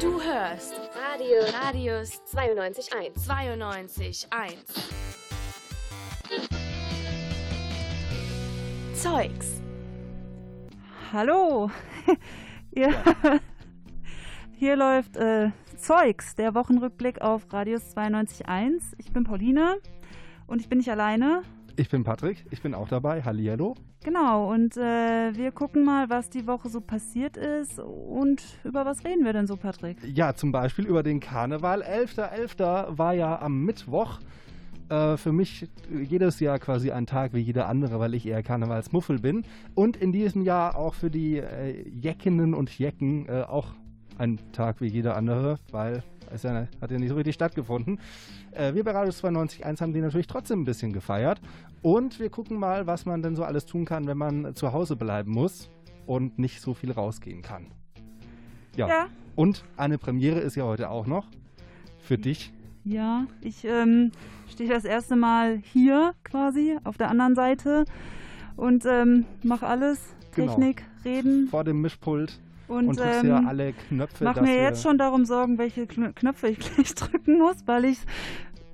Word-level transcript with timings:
Du 0.00 0.22
hörst 0.22 0.74
Radio 0.96 1.42
Radius 1.62 2.22
92.1. 2.34 3.14
92.1. 3.14 4.54
Zeugs. 8.94 9.60
Hallo. 11.12 11.70
Ihr, 12.74 12.94
Hier 14.56 14.76
läuft 14.76 15.16
äh, 15.16 15.50
Zeugs, 15.76 16.36
der 16.36 16.54
Wochenrückblick 16.54 17.20
auf 17.20 17.52
Radius 17.52 17.94
92.1. 17.94 18.94
Ich 18.96 19.12
bin 19.12 19.24
Pauline 19.24 19.76
und 20.46 20.62
ich 20.62 20.70
bin 20.70 20.78
nicht 20.78 20.90
alleine. 20.90 21.42
Ich 21.76 21.90
bin 21.90 22.02
Patrick, 22.02 22.46
ich 22.50 22.62
bin 22.62 22.72
auch 22.72 22.88
dabei. 22.88 23.22
Hallihallo. 23.22 23.74
Genau, 24.04 24.52
und 24.52 24.76
äh, 24.76 25.34
wir 25.34 25.50
gucken 25.50 25.82
mal, 25.82 26.10
was 26.10 26.28
die 26.28 26.46
Woche 26.46 26.68
so 26.68 26.82
passiert 26.82 27.38
ist 27.38 27.78
und 27.80 28.42
über 28.62 28.84
was 28.84 29.02
reden 29.02 29.24
wir 29.24 29.32
denn 29.32 29.46
so, 29.46 29.56
Patrick? 29.56 29.96
Ja, 30.04 30.34
zum 30.34 30.52
Beispiel 30.52 30.84
über 30.86 31.02
den 31.02 31.20
Karneval. 31.20 31.82
11.11. 31.82 32.58
.11. 32.58 32.98
war 32.98 33.14
ja 33.14 33.40
am 33.40 33.64
Mittwoch. 33.64 34.20
Äh, 34.90 35.16
für 35.16 35.32
mich 35.32 35.68
jedes 35.90 36.38
Jahr 36.38 36.58
quasi 36.58 36.90
ein 36.90 37.06
Tag 37.06 37.32
wie 37.32 37.40
jeder 37.40 37.66
andere, 37.66 37.98
weil 37.98 38.12
ich 38.12 38.26
eher 38.26 38.42
Karnevalsmuffel 38.42 39.20
bin. 39.20 39.44
Und 39.74 39.96
in 39.96 40.12
diesem 40.12 40.42
Jahr 40.42 40.76
auch 40.76 40.92
für 40.92 41.10
die 41.10 41.38
äh, 41.38 41.88
Jeckinnen 41.88 42.52
und 42.52 42.78
Jecken 42.78 43.26
äh, 43.26 43.44
auch 43.48 43.68
ein 44.18 44.38
Tag 44.52 44.82
wie 44.82 44.88
jeder 44.88 45.16
andere, 45.16 45.58
weil 45.70 46.02
es 46.32 46.42
ja, 46.42 46.66
hat 46.80 46.90
ja 46.90 46.98
nicht 46.98 47.08
so 47.08 47.14
richtig 47.16 47.34
stattgefunden. 47.34 48.00
Äh, 48.52 48.74
wir 48.74 48.84
bei 48.84 48.92
Radius 48.92 49.22
92.1 49.22 49.80
haben 49.80 49.92
die 49.92 50.00
natürlich 50.00 50.26
trotzdem 50.26 50.62
ein 50.62 50.64
bisschen 50.64 50.92
gefeiert. 50.92 51.40
Und 51.82 52.20
wir 52.20 52.30
gucken 52.30 52.58
mal, 52.58 52.86
was 52.86 53.06
man 53.06 53.22
denn 53.22 53.36
so 53.36 53.44
alles 53.44 53.66
tun 53.66 53.84
kann, 53.84 54.06
wenn 54.06 54.18
man 54.18 54.54
zu 54.54 54.72
Hause 54.72 54.96
bleiben 54.96 55.32
muss 55.32 55.70
und 56.06 56.38
nicht 56.38 56.60
so 56.60 56.74
viel 56.74 56.92
rausgehen 56.92 57.42
kann. 57.42 57.66
Ja. 58.76 58.88
Ja. 58.88 59.06
Und 59.36 59.64
eine 59.76 59.98
Premiere 59.98 60.40
ist 60.40 60.56
ja 60.56 60.64
heute 60.64 60.90
auch 60.90 61.06
noch 61.06 61.26
für 61.98 62.18
dich. 62.18 62.52
Ja, 62.84 63.26
ich 63.40 63.64
ähm, 63.64 64.12
stehe 64.50 64.68
das 64.68 64.84
erste 64.84 65.16
Mal 65.16 65.56
hier 65.72 66.14
quasi 66.22 66.78
auf 66.84 66.98
der 66.98 67.08
anderen 67.08 67.34
Seite 67.34 67.84
und 68.56 68.84
ähm, 68.86 69.24
mache 69.42 69.66
alles. 69.66 69.98
Genau. 70.34 70.48
Technik, 70.48 70.82
reden 71.04 71.46
vor 71.48 71.62
dem 71.62 71.80
Mischpult 71.80 72.40
und, 72.68 72.88
und 72.88 72.98
drückst 72.98 73.24
ähm, 73.24 73.28
ja 73.30 73.42
alle 73.46 73.72
Knöpfe. 73.72 74.24
mach 74.24 74.34
dass 74.34 74.42
mir 74.42 74.56
jetzt 74.62 74.82
schon 74.82 74.98
darum 74.98 75.24
Sorgen, 75.24 75.58
welche 75.58 75.82
Kn- 75.84 76.12
Knöpfe 76.12 76.48
ich 76.48 76.58
gleich 76.74 76.94
drücken 76.94 77.38
muss, 77.38 77.56
weil 77.66 77.84
ich 77.86 77.98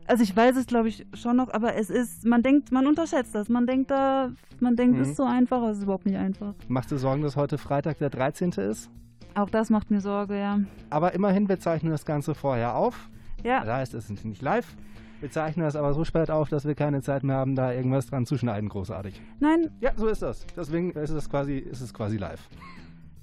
also 0.07 0.25
ich 0.25 0.35
weiß 0.35 0.57
es 0.57 0.67
glaube 0.67 0.89
ich 0.89 1.07
schon 1.15 1.37
noch, 1.37 1.53
aber 1.55 1.77
es 1.77 1.89
ist, 1.89 2.25
man 2.27 2.43
denkt, 2.43 2.73
man 2.73 2.87
unterschätzt 2.89 3.33
das. 3.35 3.49
Man 3.49 3.67
denkt 3.69 3.93
da, 3.93 4.31
man 4.59 4.75
denkt, 4.75 4.97
Mhm. 4.97 5.03
es 5.03 5.09
ist 5.11 5.17
so 5.17 5.23
einfach, 5.25 5.59
aber 5.59 5.71
es 5.71 5.79
ist 5.79 5.85
überhaupt 5.85 6.07
nicht 6.07 6.17
einfach. 6.17 6.55
Machst 6.67 6.91
du 6.91 6.97
Sorgen, 6.97 7.23
dass 7.23 7.37
heute 7.37 7.59
Freitag 7.59 7.99
der 7.99 8.11
13. 8.11 8.51
ist? 8.51 8.91
Auch 9.35 9.49
das 9.49 9.71
macht 9.71 9.93
mir 9.93 10.01
Sorge, 10.01 10.37
ja. 10.37 10.59
Aber 10.91 11.15
immerhin, 11.15 11.49
wir 11.49 11.61
zeichnen 11.61 11.93
das 11.93 12.05
Ganze 12.05 12.35
vorher 12.35 12.75
auf. 12.75 13.09
Ja, 13.45 13.61
Das 13.61 13.69
heißt, 13.69 13.95
es 13.95 14.11
ist 14.11 14.25
nicht 14.25 14.43
live. 14.43 14.75
Wir 15.21 15.31
zeichnen 15.31 15.65
das 15.65 15.77
aber 15.77 15.95
so 15.95 16.03
spät 16.05 16.29
auf, 16.31 16.49
dass 16.49 16.65
wir 16.65 16.75
keine 16.75 17.03
Zeit 17.03 17.23
mehr 17.23 17.37
haben, 17.37 17.55
da 17.55 17.73
irgendwas 17.73 18.07
dran 18.07 18.27
zu 18.27 18.37
schneiden, 18.37 18.69
großartig. 18.69 19.23
nein, 19.39 19.71
Ja, 19.81 19.93
so 19.95 20.09
ist 20.09 20.23
das. 20.23 20.45
Deswegen 20.57 20.91
ist 20.91 21.11
es 21.11 21.31
quasi, 21.31 21.59
ist 21.59 21.83
es 21.83 21.95
quasi 21.95 22.17
live. 22.17 22.49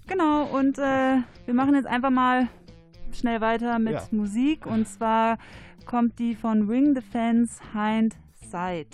Genau, 0.08 0.46
und 0.46 0.78
äh, 0.80 1.18
wir 1.46 1.54
machen 1.54 1.76
jetzt 1.76 1.88
einfach 1.88 2.10
mal 2.10 2.48
schnell 3.12 3.42
weiter 3.42 3.78
mit 3.80 3.94
Ja. 3.94 4.04
Musik. 4.12 4.66
Und 4.66 4.88
zwar 4.88 5.38
kommt 5.86 6.18
die 6.20 6.36
von 6.36 6.70
Ring 6.70 6.96
the 6.96 7.02
Fence 7.02 7.60
Hind 7.74 8.16
Side. 8.50 8.90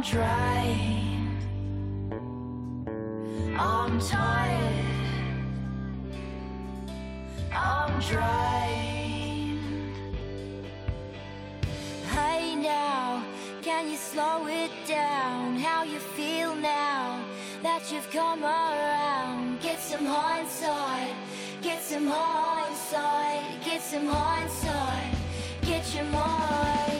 I'm 0.00 0.06
drained. 0.06 1.42
I'm 3.58 4.00
tired. 4.00 4.84
I'm 7.52 8.00
drained. 8.00 9.60
Hey 12.08 12.56
now, 12.56 13.22
can 13.60 13.90
you 13.90 13.98
slow 13.98 14.46
it 14.46 14.70
down? 14.88 15.58
How 15.58 15.82
you 15.82 15.98
feel 15.98 16.56
now 16.56 17.22
that 17.62 17.92
you've 17.92 18.10
come 18.10 18.42
around? 18.42 19.60
Get 19.60 19.80
some 19.80 20.06
hindsight. 20.06 21.14
Get 21.60 21.82
some 21.82 22.06
hindsight. 22.06 23.62
Get 23.62 23.82
some 23.82 24.06
hindsight. 24.06 25.14
Get 25.60 25.94
your 25.94 26.04
mind. 26.04 26.99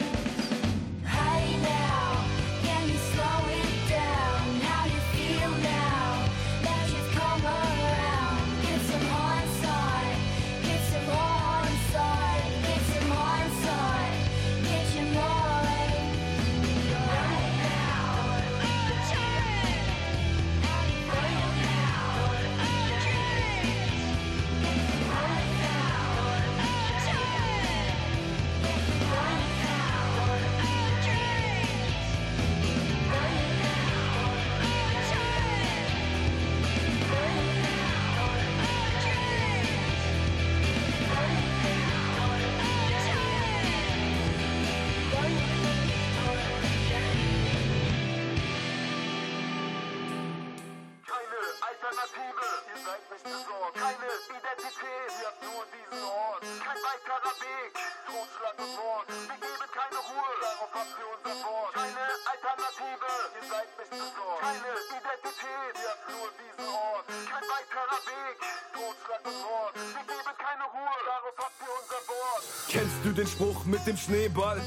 Identität, 54.27 55.11
ihr 55.21 55.33
nur 55.45 55.63
diesen 55.71 56.03
Ort. 56.03 56.41
Kein 56.41 56.79
weiterer 56.83 57.35
Weg, 57.39 57.71
Totschlag 58.05 58.55
und 58.59 58.73
Mord. 58.75 59.07
Wir 59.07 59.39
geben 59.39 59.67
keine 59.71 59.99
Ruhe, 60.03 60.31
darauf 60.41 60.71
habt 60.75 60.95
ihr 60.99 61.09
unser 61.15 61.35
Wort. 61.45 61.73
Keine 61.73 62.05
Alternative, 62.27 63.11
ihr 63.39 63.45
seid 63.47 63.69
nicht 63.79 63.91
besorgt. 63.91 64.41
Keine 64.41 64.71
Identität, 64.91 65.73
ihr 65.79 65.95
nur 66.11 66.27
diesen 66.35 66.67
Ort. 66.67 67.05
Kein 67.07 67.45
weiterer 67.55 67.99
Weg, 68.11 68.35
Totschlag 68.75 69.23
und 69.23 69.39
Mord. 69.41 69.73
Wir 69.75 70.05
geben 70.11 70.35
keine 70.35 70.65
Ruhe, 70.75 70.97
darauf 71.07 71.35
habt 71.39 71.57
ihr 71.63 71.73
unser 71.79 72.01
Wort. 72.11 72.43
Kennst 72.67 72.99
du 73.03 73.09
den 73.15 73.27
Spruch 73.27 73.63
mit 73.65 73.83
dem 73.87 73.97
Schneeball? 73.97 74.59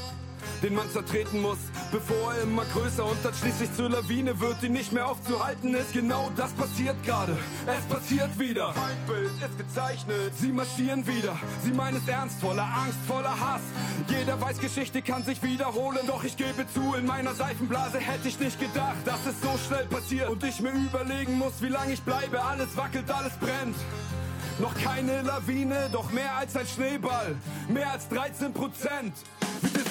Den 0.65 0.73
man 0.73 0.89
zertreten 0.89 1.43
muss, 1.43 1.59
bevor 1.91 2.33
er 2.33 2.41
immer 2.41 2.65
größer 2.65 3.05
und 3.05 3.23
dann 3.23 3.35
schließlich 3.35 3.71
zur 3.75 3.87
Lawine 3.87 4.39
wird, 4.39 4.63
die 4.63 4.69
nicht 4.69 4.91
mehr 4.91 5.07
aufzuhalten 5.07 5.75
ist. 5.75 5.93
Genau 5.93 6.31
das 6.35 6.53
passiert 6.53 6.95
gerade. 7.05 7.37
Es 7.67 7.85
passiert 7.85 8.39
wieder. 8.39 8.73
Feindbild 8.73 9.29
ist 9.43 9.57
gezeichnet. 9.59 10.31
Sie 10.35 10.51
marschieren 10.51 11.05
wieder. 11.05 11.37
Sie 11.63 11.69
meinen 11.71 11.97
es 11.97 12.07
ernst, 12.07 12.41
voller 12.41 12.63
Angst, 12.63 12.97
voller 13.07 13.39
Hass. 13.39 13.61
Jeder 14.07 14.41
weiß, 14.41 14.57
Geschichte 14.57 15.03
kann 15.03 15.23
sich 15.23 15.43
wiederholen. 15.43 15.99
Doch 16.07 16.23
ich 16.23 16.35
gebe 16.35 16.65
zu, 16.73 16.95
in 16.95 17.05
meiner 17.05 17.35
Seifenblase 17.35 17.99
hätte 17.99 18.27
ich 18.27 18.39
nicht 18.39 18.59
gedacht, 18.59 18.97
dass 19.05 19.23
es 19.27 19.39
so 19.41 19.55
schnell 19.67 19.85
passiert. 19.85 20.29
Und 20.29 20.43
ich 20.43 20.61
mir 20.61 20.71
überlegen 20.71 21.37
muss, 21.37 21.61
wie 21.61 21.69
lange 21.69 21.93
ich 21.93 22.01
bleibe. 22.01 22.43
Alles 22.43 22.75
wackelt, 22.75 23.11
alles 23.11 23.33
brennt. 23.33 23.75
Noch 24.57 24.73
keine 24.81 25.21
Lawine, 25.21 25.89
doch 25.91 26.11
mehr 26.11 26.37
als 26.37 26.55
ein 26.55 26.65
Schneeball. 26.65 27.35
Mehr 27.67 27.91
als 27.91 28.07
13 28.09 28.51
Prozent. 28.51 29.13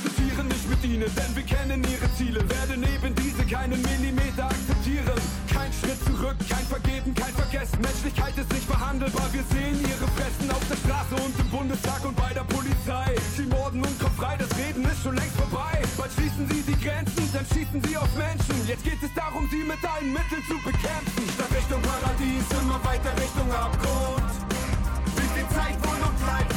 Diskutieren 0.05 0.49
nicht 0.49 0.69
mit 0.69 0.85
ihnen, 0.85 1.09
denn 1.17 1.33
wir 1.33 1.47
kennen 1.49 1.81
ihre 1.81 2.09
Ziele. 2.13 2.45
Werden 2.45 2.85
eben 2.85 3.15
diese 3.17 3.41
keinen 3.49 3.81
Millimeter 3.81 4.45
akzeptieren. 4.45 5.17
Kein 5.49 5.73
Schritt 5.73 5.97
zurück, 6.05 6.37
kein 6.45 6.67
Vergeben, 6.69 7.15
kein 7.15 7.33
Vergessen. 7.33 7.81
Menschlichkeit 7.81 8.37
ist 8.37 8.53
nicht 8.53 8.69
verhandelbar. 8.69 9.25
Wir 9.33 9.45
sehen 9.49 9.81
ihre 9.81 10.07
Fressen 10.13 10.51
auf 10.53 10.61
der 10.69 10.77
Straße 10.77 11.17
und 11.17 11.33
im 11.41 11.49
Bundestag 11.49 12.05
und 12.05 12.17
bei 12.17 12.35
der 12.37 12.45
Polizei. 12.45 13.17
Sie 13.35 13.49
morden 13.49 13.81
und 13.81 13.97
kommen 13.99 14.17
frei, 14.21 14.37
das 14.37 14.53
Reden 14.61 14.85
ist 14.85 15.01
schon 15.03 15.17
längst 15.17 15.37
vorbei. 15.41 15.73
Bald 15.97 16.13
schließen 16.13 16.45
sie 16.53 16.61
die 16.69 16.79
Grenzen, 16.85 17.25
dann 17.33 17.47
schießen 17.49 17.81
sie 17.81 17.97
auf 17.97 18.13
Menschen. 18.13 18.61
Jetzt 18.69 18.85
geht 18.85 19.01
es 19.01 19.13
darum, 19.17 19.49
sie 19.49 19.65
mit 19.65 19.81
allen 19.89 20.13
Mitteln 20.13 20.45
zu 20.45 20.57
bekämpfen. 20.69 21.25
Statt 21.33 21.49
Richtung 21.49 21.81
Paradies, 21.81 22.45
immer 22.61 22.77
weiter 22.85 23.13
Richtung 23.17 23.49
Abgrund. 23.49 24.33
Wie 25.17 25.31
viel 25.33 25.49
Zeit 25.49 25.81
wohl 25.81 25.97
noch 25.97 26.17
bleibt? 26.21 26.53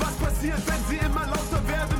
Was 0.00 0.14
passiert, 0.24 0.62
wenn 0.64 0.82
sie 0.88 1.04
immer 1.04 1.26
lauter 1.28 1.60
werden 1.68 1.97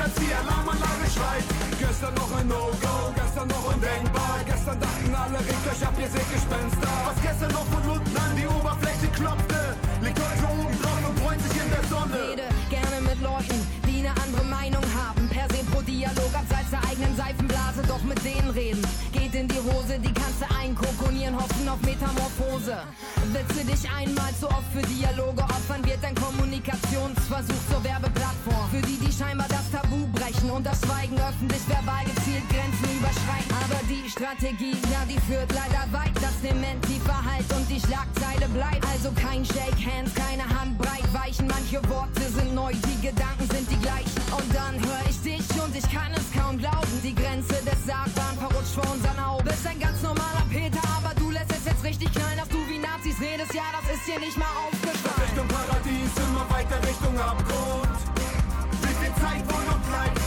als 0.00 0.14
die 0.14 0.32
Alarmanlage 0.32 1.06
schreit? 1.12 1.44
Gestern 1.78 2.14
noch 2.14 2.32
ein 2.36 2.48
No-Go, 2.48 3.12
gestern 3.14 3.48
noch 3.48 3.64
undenkbar. 3.72 4.40
Gestern 4.46 4.80
dachten 4.80 5.14
alle, 5.14 5.38
regt 5.38 5.64
euch 5.70 5.82
ab, 5.86 5.94
ihr 6.00 6.10
seht 6.10 6.28
Gespenster. 6.32 6.92
Was 7.04 7.18
gestern 7.22 7.52
noch 7.52 7.66
von 7.68 7.84
unten 7.90 8.16
an 8.16 8.32
die 8.36 8.46
Oberfläche 8.46 9.08
klopfte, 9.12 9.60
liegt 10.00 10.18
heute 10.18 10.44
oben 10.56 10.76
drauf 10.80 11.02
und 11.08 11.16
freut 11.20 11.40
sich 11.44 11.56
in 11.60 11.68
der 11.70 11.84
Sonne. 11.92 12.16
Rede 12.16 12.46
gerne 12.70 12.98
mit 13.04 13.20
Leuten, 13.20 13.58
die 13.86 13.98
eine 14.00 14.12
andere 14.22 14.44
Meinung 14.44 14.84
haben. 14.96 15.28
Per 15.28 15.46
se 15.52 15.60
pro 15.70 15.80
Dialog 15.82 16.32
abseits 16.32 16.70
der 16.70 16.82
eigenen 16.88 17.14
Seifenblase, 17.16 17.82
doch 17.86 18.02
mit 18.02 18.20
denen 18.24 18.50
reden. 18.50 18.82
Geht 19.12 19.34
in 19.34 19.48
die 19.48 19.62
Hose, 19.68 19.98
die 19.98 20.12
kannst 20.12 20.40
du 20.40 20.46
einkokonieren, 20.56 21.36
hoffen 21.36 21.68
auf 21.68 21.80
Metamorphose. 21.82 22.76
Witze 23.32 23.64
dich 23.64 23.84
einmal 23.90 24.32
zu 24.40 24.46
oft 24.48 24.70
für 24.72 24.82
Dialoge 24.82 25.42
opfern, 25.42 25.84
wird 25.84 26.02
dein 26.02 26.14
Kommunikationsversuch 26.50 27.62
zur 27.70 27.84
Werbeplattform. 27.84 28.68
Für 28.72 28.82
die, 28.82 28.98
die 28.98 29.12
scheinbar 29.12 29.46
das 29.46 29.70
Tabu 29.70 30.04
brechen 30.10 30.50
und 30.50 30.66
das 30.66 30.80
Schweigen 30.80 31.14
öffentlich 31.14 31.62
verbal 31.68 32.02
gezielt 32.02 32.42
Grenzen 32.50 32.90
überschreiten. 32.98 33.54
Aber 33.54 33.78
die 33.86 34.10
Strategie, 34.10 34.74
ja, 34.90 35.06
die 35.06 35.20
führt 35.30 35.46
leider 35.54 35.86
weit. 35.94 36.10
Das 36.16 36.34
Dementi 36.42 36.98
verhallt 37.06 37.46
und 37.54 37.70
die 37.70 37.78
Schlagzeile 37.78 38.50
bleibt. 38.50 38.82
Also 38.90 39.14
kein 39.14 39.44
Shake 39.46 39.78
Hands, 39.78 40.10
keine 40.10 40.42
Handbreit 40.42 41.06
weichen. 41.14 41.46
Manche 41.46 41.78
Worte 41.88 42.26
sind 42.34 42.52
neu, 42.52 42.74
die 42.74 42.98
Gedanken 42.98 43.46
sind 43.46 43.70
die 43.70 43.78
gleichen. 43.78 44.18
Und 44.34 44.50
dann 44.50 44.74
höre 44.74 45.06
ich 45.06 45.22
dich 45.22 45.46
und 45.54 45.70
ich 45.70 45.86
kann 45.86 46.10
es 46.18 46.19
Abgrund. 57.20 57.98
Wie 58.82 58.94
viel 59.00 59.14
Zeit 59.20 59.44
wohl 59.52 59.64
noch 59.68 59.82
bleibt? 59.90 60.20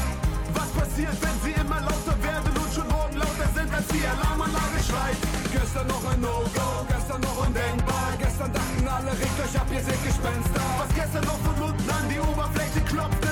Was 0.53 0.69
passiert, 0.77 1.17
wenn 1.21 1.37
sie 1.43 1.53
immer 1.59 1.81
lauter 1.81 2.17
werden 2.21 2.53
und 2.53 2.71
schon 2.73 2.87
morgen 2.87 3.17
lauter 3.17 3.49
sind, 3.55 3.73
als 3.73 3.87
die 3.87 4.05
Alarmanlage 4.05 4.79
schreit? 4.85 5.17
Gestern 5.51 5.87
noch 5.87 6.05
ein 6.11 6.21
No-Go, 6.21 6.69
gestern 6.87 7.21
noch 7.21 7.37
undenkbar. 7.45 8.09
Gestern 8.19 8.53
dachten 8.53 8.87
alle, 8.87 9.11
regt 9.11 9.37
euch 9.41 9.55
ab, 9.59 9.67
ihr 9.73 9.83
seht 9.83 10.03
Gespenster. 10.05 10.63
Was 10.77 10.91
gestern 10.93 11.25
noch 11.25 11.39
von 11.41 11.57
unten 11.69 11.89
an 11.89 12.05
die 12.09 12.19
Oberfläche 12.19 12.81
klopfte, 12.85 13.22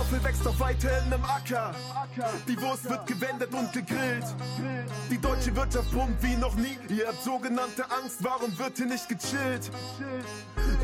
Kartoffel 0.00 0.24
wächst 0.24 0.60
weiterhin 0.60 1.12
im 1.12 1.24
Acker. 1.24 1.74
Die 2.48 2.58
Wurst 2.58 2.88
wird 2.88 3.06
gewendet 3.06 3.52
und 3.52 3.70
gegrillt. 3.70 4.24
Die 5.10 5.18
deutsche 5.18 5.54
Wirtschaft 5.54 5.92
pumpt 5.92 6.22
wie 6.22 6.36
noch 6.36 6.54
nie. 6.54 6.78
Ihr 6.88 7.08
habt 7.08 7.22
sogenannte 7.22 7.84
Angst, 7.90 8.16
warum 8.20 8.58
wird 8.58 8.78
hier 8.78 8.86
nicht 8.86 9.08
gechillt? 9.10 9.70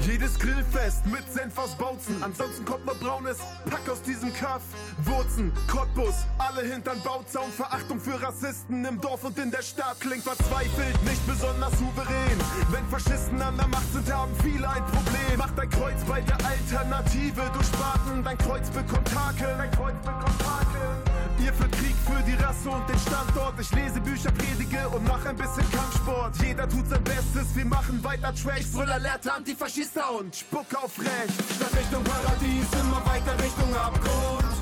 Jedes 0.00 0.38
Grillfest 0.38 1.06
mit 1.06 1.24
Senf 1.32 1.58
aus 1.58 1.74
Bautzen. 1.74 2.22
Ansonsten 2.22 2.64
kommt 2.64 2.86
nur 2.86 2.94
braunes 2.94 3.38
Pack 3.68 3.88
aus 3.90 4.02
diesem 4.02 4.32
Kaff. 4.34 4.62
Wurzen, 4.98 5.52
Cottbus, 5.66 6.14
alle 6.38 6.62
hintern 6.62 7.00
Bauzaun. 7.02 7.50
Verachtung 7.50 8.00
für 8.00 8.20
Rassisten 8.22 8.84
im 8.84 9.00
Dorf 9.00 9.24
und 9.24 9.38
in 9.38 9.50
der 9.50 9.62
Stadt 9.62 10.00
klingt 10.00 10.22
verzweifelt, 10.22 11.02
nicht 11.04 11.26
besonders 11.26 11.72
souverän. 11.78 12.38
Wenn 12.70 12.86
Faschisten 12.88 13.40
an 13.42 13.56
der 13.56 13.68
Macht 13.68 13.92
sind, 13.92 14.12
haben 14.12 14.32
viele 14.42 14.68
ein 14.68 14.84
Problem. 14.86 15.38
Macht 15.38 15.58
dein 15.58 15.70
Kreuz 15.70 16.02
bei 16.08 16.20
der 16.20 16.38
Alternative. 16.46 17.42
Du 17.52 17.62
Spaten, 17.64 18.22
dein 18.24 18.38
Kreuz 18.38 18.70
bekommt 18.70 19.14
Hakel. 19.14 19.54
Dein 19.58 19.70
Kreuz 19.70 19.96
bekommt 20.04 20.44
Hakel. 20.44 21.15
Ihr 21.44 21.52
führt 21.52 21.72
Krieg 21.72 21.96
für 22.06 22.22
die 22.22 22.34
Rasse 22.34 22.70
und 22.70 22.88
den 22.88 22.98
Standort. 22.98 23.54
Ich 23.60 23.70
lese 23.72 24.00
Bücher, 24.00 24.30
predige 24.32 24.88
und 24.88 25.06
mach 25.06 25.24
ein 25.26 25.36
bisschen 25.36 25.70
Kampfsport. 25.70 26.34
Jeder 26.42 26.68
tut 26.68 26.88
sein 26.88 27.04
Bestes, 27.04 27.54
wir 27.54 27.64
machen 27.66 28.02
weiter 28.02 28.34
Tracks. 28.34 28.72
Brüller 28.72 28.94
Alerte, 28.94 29.32
Antifaschista 29.32 30.08
und 30.18 30.34
Spuck 30.34 30.66
auf 30.82 30.98
Recht. 30.98 31.36
Statt 31.56 31.74
Richtung 31.76 32.02
Paradies, 32.04 32.66
immer 32.80 33.00
weiter 33.04 33.34
Richtung 33.42 33.70
Abgrund. 33.76 34.54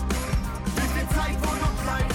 Wie 0.76 0.88
viel 0.94 1.08
Zeit 1.16 1.37
wohl 1.46 1.58
noch 1.58 1.76
bleibt? 1.84 2.14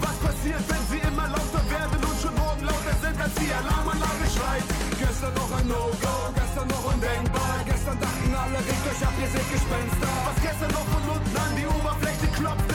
Was 0.00 0.16
passiert, 0.24 0.64
wenn 0.68 0.84
sie 0.90 1.00
immer 1.06 1.28
lauter 1.28 1.64
werden 1.70 2.00
und 2.00 2.16
schon 2.20 2.34
morgen 2.34 2.64
lauter 2.64 2.96
sind, 3.04 3.20
als 3.20 3.34
die 3.34 3.52
Alarmanlage 3.52 4.26
schreit? 4.32 4.64
Gestern 4.98 5.34
noch 5.34 5.52
ein 5.52 5.68
No-Go, 5.68 6.16
gestern 6.34 6.68
noch 6.68 6.84
undenkbar. 6.92 7.54
Gestern 7.68 7.98
dachten 8.00 8.34
alle, 8.34 8.58
regt 8.64 8.84
euch 8.90 9.02
ab, 9.06 9.14
ihr 9.20 9.28
seht 9.28 9.48
Gespenster. 9.52 10.10
Was 10.24 10.38
gestern 10.40 10.72
noch 10.72 10.88
von 10.88 11.04
unten 11.14 11.36
an 11.36 11.52
die 11.56 11.66
Oberfläche 11.68 12.28
klopfte, 12.32 12.69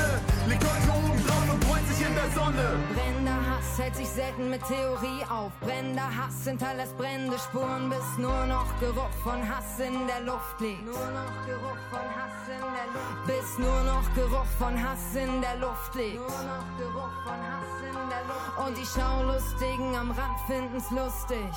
der 2.25 2.32
Sonne. 2.32 2.79
Brennender 2.94 3.39
Hass 3.50 3.77
hält 3.77 3.96
sich 3.96 4.10
selten 4.10 4.50
mit 4.50 4.62
Theorie 4.67 5.24
auf. 5.29 5.51
Brennender 5.62 6.10
Hass 6.15 6.46
hinterlässt 6.46 6.98
brennende 6.98 7.38
Spuren, 7.39 7.89
bis 7.89 8.17
nur 8.17 8.46
noch 8.46 8.67
Geruch 8.79 9.15
von 9.24 9.41
Hass 9.48 9.79
in 9.79 10.08
der 10.08 10.22
Luft 10.22 10.60
liegt. 10.60 10.86
Nur 10.86 10.94
noch 10.94 11.46
Geruch 11.46 11.84
von 11.89 12.08
Hass 12.17 12.48
in 12.48 12.62
der 12.77 12.88
Luft. 12.94 13.25
Bis 13.27 13.58
nur 13.58 13.84
noch 13.84 14.13
Geruch 14.15 14.51
von 14.58 14.82
Hass 14.82 15.15
in 15.15 15.41
der 15.41 15.58
Luft 15.58 15.96
liegt. 15.96 16.15
Nur 16.15 16.27
noch 16.27 16.77
Geruch 16.77 17.15
von 17.24 17.39
Hass 17.51 17.75
in 17.82 18.10
der 18.10 18.24
Luft. 18.29 18.67
Und 18.67 18.77
die 18.77 18.86
Schaulustigen 18.86 19.96
am 19.96 20.12
Rand 20.12 20.39
finden's 20.48 20.89
lustig. 20.91 21.53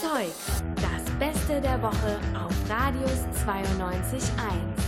Zeugs, 0.00 0.62
das 0.76 1.10
Beste 1.18 1.60
der 1.60 1.82
Woche 1.82 2.20
auf 2.34 2.54
Radius 2.68 3.24
92.1. 3.46 4.85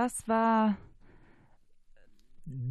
Das 0.00 0.26
war 0.26 0.78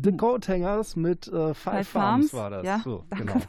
The 0.03 0.11
Coat 0.17 0.49
Hangers 0.49 0.95
mit 0.95 1.27
äh, 1.27 1.53
Five, 1.53 1.55
Five 1.55 1.87
Farms, 1.87 2.31
Farms. 2.31 2.33
war 2.33 2.49
das. 2.49 2.65
Ja, 2.65 2.79
so, 2.83 3.05
danke, 3.11 3.25
genau. 3.25 3.45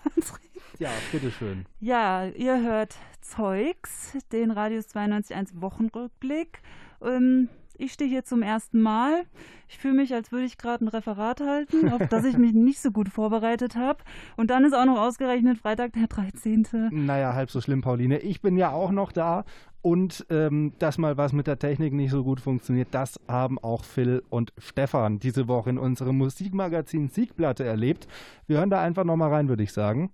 Ja, 0.78 0.90
bitteschön. 1.10 1.64
Ja, 1.80 2.26
ihr 2.26 2.60
hört 2.60 2.96
Zeugs, 3.22 4.18
den 4.32 4.50
Radius 4.50 4.88
92.1 4.94 5.62
Wochenrückblick. 5.62 6.60
Ähm, 7.00 7.48
ich 7.80 7.92
stehe 7.92 8.10
hier 8.10 8.24
zum 8.24 8.42
ersten 8.42 8.80
Mal. 8.80 9.22
Ich 9.68 9.78
fühle 9.78 9.94
mich, 9.94 10.12
als 10.14 10.32
würde 10.32 10.44
ich 10.44 10.58
gerade 10.58 10.84
ein 10.84 10.88
Referat 10.88 11.40
halten, 11.40 11.88
auf 11.92 12.06
das 12.08 12.24
ich 12.24 12.36
mich 12.36 12.52
nicht 12.52 12.80
so 12.80 12.90
gut 12.90 13.08
vorbereitet 13.08 13.76
habe. 13.76 14.02
Und 14.36 14.50
dann 14.50 14.64
ist 14.64 14.74
auch 14.74 14.84
noch 14.84 14.98
ausgerechnet 14.98 15.58
Freitag 15.58 15.92
der 15.92 16.06
13. 16.06 16.66
Naja, 16.90 17.34
halb 17.34 17.50
so 17.50 17.60
schlimm, 17.60 17.80
Pauline. 17.80 18.18
Ich 18.18 18.40
bin 18.40 18.56
ja 18.56 18.70
auch 18.70 18.90
noch 18.90 19.12
da 19.12 19.44
und 19.82 20.26
ähm, 20.28 20.74
dass 20.78 20.98
mal 20.98 21.16
was 21.16 21.32
mit 21.32 21.46
der 21.46 21.58
Technik 21.58 21.94
nicht 21.94 22.10
so 22.10 22.22
gut 22.22 22.40
funktioniert, 22.40 22.88
das 22.90 23.18
haben 23.28 23.58
auch 23.58 23.84
Phil 23.84 24.22
und 24.28 24.52
Stefan 24.58 25.18
diese 25.18 25.48
Woche 25.48 25.70
in 25.70 25.78
unserem 25.78 26.18
Musikmagazin 26.18 27.08
Siegplatte 27.08 27.64
erlebt. 27.64 28.06
Wir 28.46 28.58
hören 28.58 28.70
da 28.70 28.82
einfach 28.82 29.04
nochmal 29.04 29.30
rein, 29.30 29.48
würde 29.48 29.62
ich 29.62 29.72
sagen. 29.72 30.12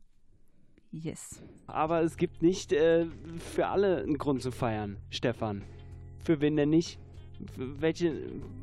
Yes. 0.92 1.42
Aber 1.66 2.02
es 2.02 2.16
gibt 2.16 2.42
nicht 2.42 2.72
äh, 2.72 3.06
für 3.38 3.66
alle 3.66 4.02
einen 4.02 4.18
Grund 4.18 4.40
zu 4.40 4.52
feiern, 4.52 4.98
Stefan. 5.10 5.62
Für 6.20 6.40
wen 6.40 6.56
denn 6.56 6.70
nicht? 6.70 7.00
Welche, 7.56 8.14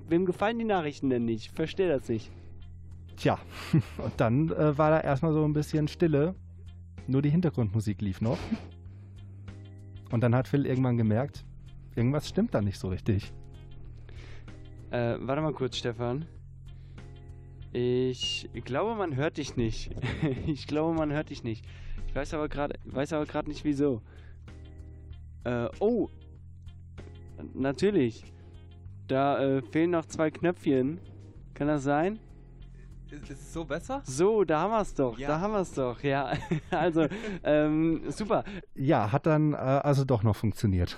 wem 0.09 0.25
gefallen 0.25 0.59
die 0.59 0.65
Nachrichten 0.65 1.09
denn 1.09 1.25
nicht? 1.25 1.47
Ich 1.47 1.51
verstehe 1.51 1.89
das 1.89 2.09
nicht. 2.09 2.31
Tja, 3.17 3.37
und 3.97 4.13
dann 4.17 4.49
äh, 4.49 4.77
war 4.77 4.89
da 4.89 4.99
erstmal 4.99 5.33
so 5.33 5.43
ein 5.45 5.53
bisschen 5.53 5.87
Stille. 5.87 6.35
Nur 7.07 7.21
die 7.21 7.29
Hintergrundmusik 7.29 8.01
lief 8.01 8.21
noch. 8.21 8.37
Und 10.11 10.21
dann 10.21 10.33
hat 10.35 10.47
Phil 10.47 10.65
irgendwann 10.65 10.97
gemerkt, 10.97 11.43
irgendwas 11.95 12.29
stimmt 12.29 12.53
da 12.53 12.61
nicht 12.61 12.79
so 12.79 12.89
richtig. 12.89 13.33
Äh, 14.91 15.17
warte 15.19 15.41
mal 15.41 15.53
kurz, 15.53 15.77
Stefan. 15.77 16.25
Ich 17.71 18.47
glaube, 18.63 18.95
man 18.95 19.15
hört 19.15 19.37
dich 19.37 19.55
nicht. 19.57 19.91
ich 20.45 20.67
glaube, 20.67 20.95
man 20.95 21.11
hört 21.11 21.31
dich 21.31 21.43
nicht. 21.43 21.65
Ich 22.07 22.15
weiß 22.15 22.35
aber 22.35 22.47
gerade, 22.47 22.75
weiß 22.85 23.13
aber 23.13 23.25
gerade 23.25 23.49
nicht 23.49 23.65
wieso. 23.65 24.03
Äh, 25.43 25.67
oh. 25.79 26.09
Natürlich. 27.55 28.23
Da 29.07 29.39
äh, 29.39 29.61
fehlen 29.61 29.91
noch 29.91 30.05
zwei 30.05 30.31
Knöpfchen. 30.31 30.99
Kann 31.53 31.67
das 31.67 31.83
sein? 31.83 32.19
Ist, 33.11 33.29
es 33.29 33.53
so 33.53 33.63
besser? 33.63 34.01
So, 34.05 34.43
da 34.43 34.61
haben 34.61 34.71
wir 34.71 34.81
es 34.81 34.95
doch. 34.95 35.19
Ja. 35.19 35.27
Da 35.27 35.39
haben 35.39 35.53
wir 35.53 35.59
es 35.59 35.73
doch. 35.73 36.01
Ja, 36.01 36.33
also 36.71 37.07
ähm, 37.43 38.01
super. 38.09 38.43
Ja, 38.73 39.11
hat 39.11 39.27
dann 39.27 39.53
äh, 39.53 39.57
also 39.57 40.03
doch 40.03 40.23
noch 40.23 40.35
funktioniert. 40.35 40.97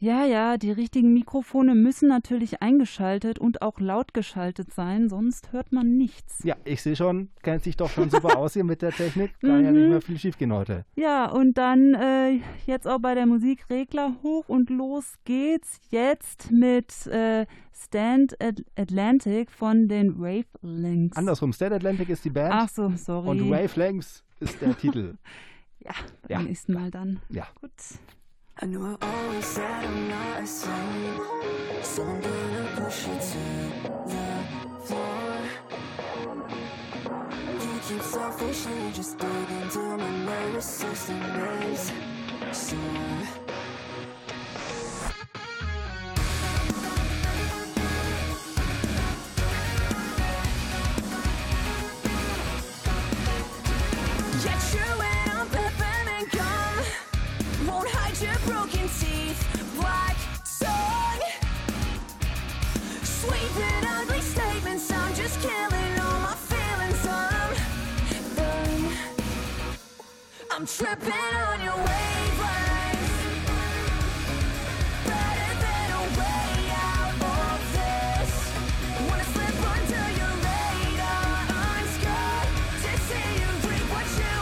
Ja, 0.00 0.26
ja, 0.26 0.58
die 0.58 0.70
richtigen 0.72 1.14
Mikrofone 1.14 1.74
müssen 1.74 2.08
natürlich 2.08 2.60
eingeschaltet 2.60 3.38
und 3.38 3.62
auch 3.62 3.80
laut 3.80 4.12
geschaltet 4.12 4.72
sein, 4.74 5.08
sonst 5.08 5.52
hört 5.52 5.72
man 5.72 5.96
nichts. 5.96 6.42
Ja, 6.44 6.56
ich 6.64 6.82
sehe 6.82 6.94
schon, 6.96 7.30
kennt 7.42 7.62
sich 7.62 7.76
doch 7.76 7.88
schon 7.88 8.10
super 8.10 8.36
aus 8.36 8.52
hier 8.52 8.64
mit 8.64 8.82
der 8.82 8.90
Technik. 8.90 9.38
Kann 9.40 9.64
ja 9.64 9.70
Mhm. 9.70 9.78
nicht 9.78 9.88
mehr 9.88 10.00
viel 10.02 10.18
schief 10.18 10.36
gehen 10.36 10.52
heute. 10.52 10.84
Ja, 10.96 11.30
und 11.30 11.56
dann 11.56 11.94
äh, 11.94 12.40
jetzt 12.66 12.86
auch 12.86 12.98
bei 12.98 13.14
der 13.14 13.24
Musik 13.24 13.70
Regler 13.70 14.16
hoch 14.22 14.48
und 14.48 14.68
los 14.68 15.14
geht's 15.24 15.80
jetzt 15.90 16.50
mit 16.50 17.06
äh, 17.06 17.46
Stand 17.72 18.34
At 18.42 18.62
Atlantic 18.76 19.50
von 19.50 19.88
den 19.88 20.18
Wavelengths. 20.18 21.16
Andersrum, 21.16 21.52
State 21.54 21.74
Atlantic 21.74 22.08
ist 22.10 22.24
die 22.24 22.30
Band 22.30 22.52
Ach 22.52 22.68
so, 22.68 22.92
sorry. 22.96 23.28
und 23.28 23.48
Wavelengths 23.50 24.22
ist 24.40 24.60
der 24.60 24.76
Titel. 24.76 25.14
Ja, 25.78 25.92
Ja. 26.28 26.38
beim 26.38 26.46
nächsten 26.46 26.72
Mal 26.74 26.90
dann. 26.90 27.20
Ja. 27.30 27.46
Gut. 27.60 27.70
I 28.60 28.66
know 28.66 28.96
I 29.00 29.06
always 29.06 29.46
said 29.46 29.84
I'm 29.84 30.08
not 30.08 30.42
a 30.42 30.46
saint, 30.46 31.20
so 31.82 32.04
I'm 32.04 32.20
gonna 32.20 32.68
push 32.76 33.08
you 33.08 33.14
to 33.14 33.44
the 34.06 34.26
floor. 34.86 35.38
You 37.60 37.80
keep 37.88 38.02
selfishly 38.02 38.92
just 38.92 39.18
digging 39.18 39.60
into 39.62 39.80
my 39.80 40.10
nervous 40.24 40.66
system 40.66 41.20
is 41.72 41.92
sore. 42.52 43.63
I'm 70.56 70.66
tripping 70.66 71.10
on 71.10 71.60
your. 71.64 71.74
Better 75.04 75.52
than 75.64 75.90
a 75.90 76.02
way 76.18 76.70
out 76.70 77.14
of 77.34 77.58
this. 77.74 78.32
Wanna 79.08 79.26
slip 79.34 79.56
to 82.82 82.92
see 83.08 83.30
you 83.40 83.50
what 83.90 84.06
you. 84.14 84.34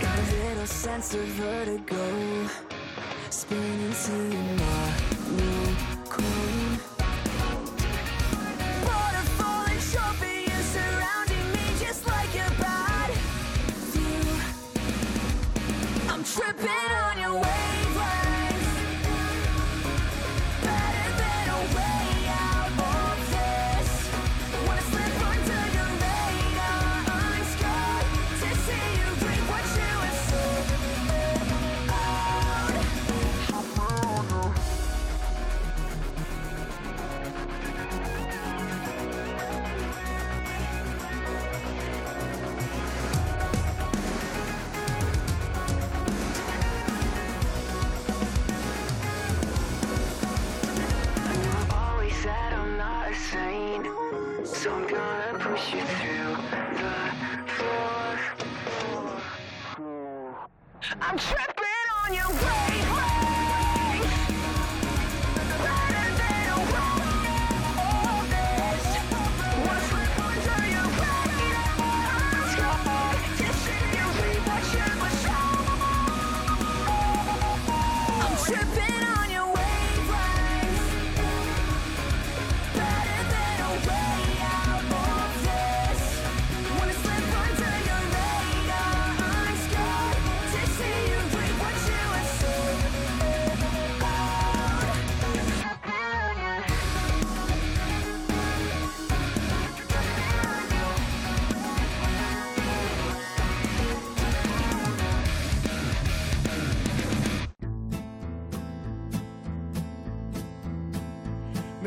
Got 0.00 0.18
a 0.18 0.20
little 0.32 0.66
sense 0.66 1.08
of 1.14 1.26
vertigo, 1.36 2.04
spinning 3.30 3.92
my 4.56 4.92
new 5.36 5.87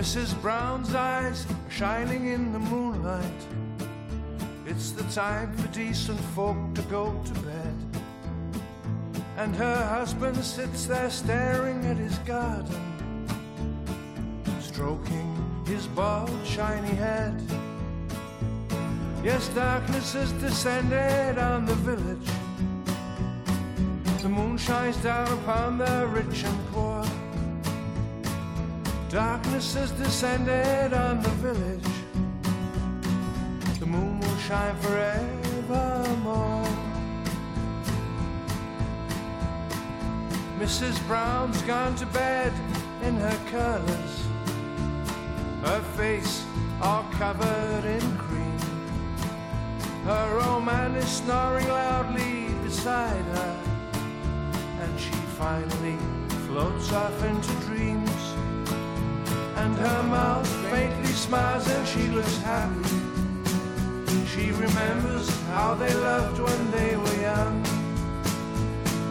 Mrs. 0.02 0.42
Brown's 0.42 0.96
eyes 0.96 1.46
are 1.46 1.72
shining 1.72 2.30
in 2.30 2.52
the 2.54 2.58
moonlight. 2.58 3.42
It's 4.66 4.94
the 4.94 5.04
time 5.14 5.56
for 5.56 5.68
decent 5.68 6.20
folk 6.34 6.58
to 6.74 6.82
go 6.90 7.14
to 7.24 7.34
bed. 7.42 7.76
And 9.38 9.56
her 9.56 9.86
husband 9.86 10.44
sits 10.44 10.88
there 10.88 11.12
staring 11.12 11.86
at 11.86 11.98
his 11.98 12.18
garden, 12.34 13.28
stroking 14.60 15.64
his 15.68 15.86
bald, 15.86 16.32
shiny 16.48 16.96
head. 16.96 17.40
Yes, 19.24 19.50
darkness 19.50 20.14
has 20.14 20.32
descended 20.32 21.38
on 21.38 21.68
the 21.68 21.76
village. 21.76 22.32
The 24.24 24.30
moon 24.30 24.58
shines 24.58 24.98
down 24.98 25.32
upon 25.32 25.78
the 25.78 26.08
rich 26.08 26.44
and 26.44 26.68
poor. 26.72 26.91
Darkness 29.12 29.74
has 29.74 29.92
descended 29.92 30.94
on 30.94 31.22
the 31.22 31.30
village. 31.44 31.94
The 33.78 33.86
moon 33.86 34.22
will 34.22 34.38
shine 34.38 34.74
forevermore. 34.78 36.66
Mrs. 40.60 41.06
Brown's 41.08 41.62
gone 41.64 41.94
to 41.96 42.06
bed 42.06 42.54
in 43.04 43.16
her 43.18 43.38
curlers. 43.52 44.14
Her 45.62 45.82
face 45.98 46.46
all 46.82 47.04
covered 47.12 47.84
in 47.84 48.18
cream. 48.18 48.60
Her 50.06 50.40
old 50.48 50.64
man 50.64 50.96
is 50.96 51.10
snoring 51.10 51.68
loudly 51.68 52.48
beside 52.64 53.26
her. 53.36 53.64
And 54.80 54.98
she 54.98 55.12
finally 55.38 55.98
floats 56.48 56.94
off 56.94 57.24
into 57.26 57.52
dreams. 57.66 58.01
And 59.62 59.76
her 59.76 60.04
mouth 60.04 60.48
faintly 60.72 61.14
smiles 61.14 61.68
and 61.70 61.88
she 61.88 62.08
looks 62.08 62.38
happy. 62.38 62.98
She 64.26 64.52
remembers 64.52 65.30
how 65.54 65.76
they 65.76 65.94
loved 65.94 66.40
when 66.40 66.72
they 66.72 66.98
were 66.98 67.22
young. 67.22 67.62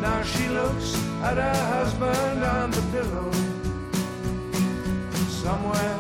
Now 0.01 0.21
she 0.23 0.49
looks 0.49 0.89
at 1.23 1.37
her 1.37 1.61
husband 1.75 2.43
on 2.43 2.73
the 2.73 2.83
pillow. 2.91 3.31
Somewhere, 5.29 5.99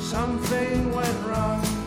something 0.00 0.94
went 0.94 1.26
wrong. 1.26 1.77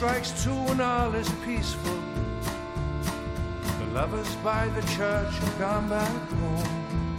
Strikes 0.00 0.42
two 0.42 0.50
and 0.72 0.80
all 0.80 1.14
is 1.14 1.28
peaceful. 1.44 2.00
The 3.80 3.84
lovers 3.92 4.34
by 4.36 4.66
the 4.68 4.80
church 4.96 5.30
have 5.30 5.58
gone 5.58 5.90
back 5.90 6.22
home. 6.40 7.18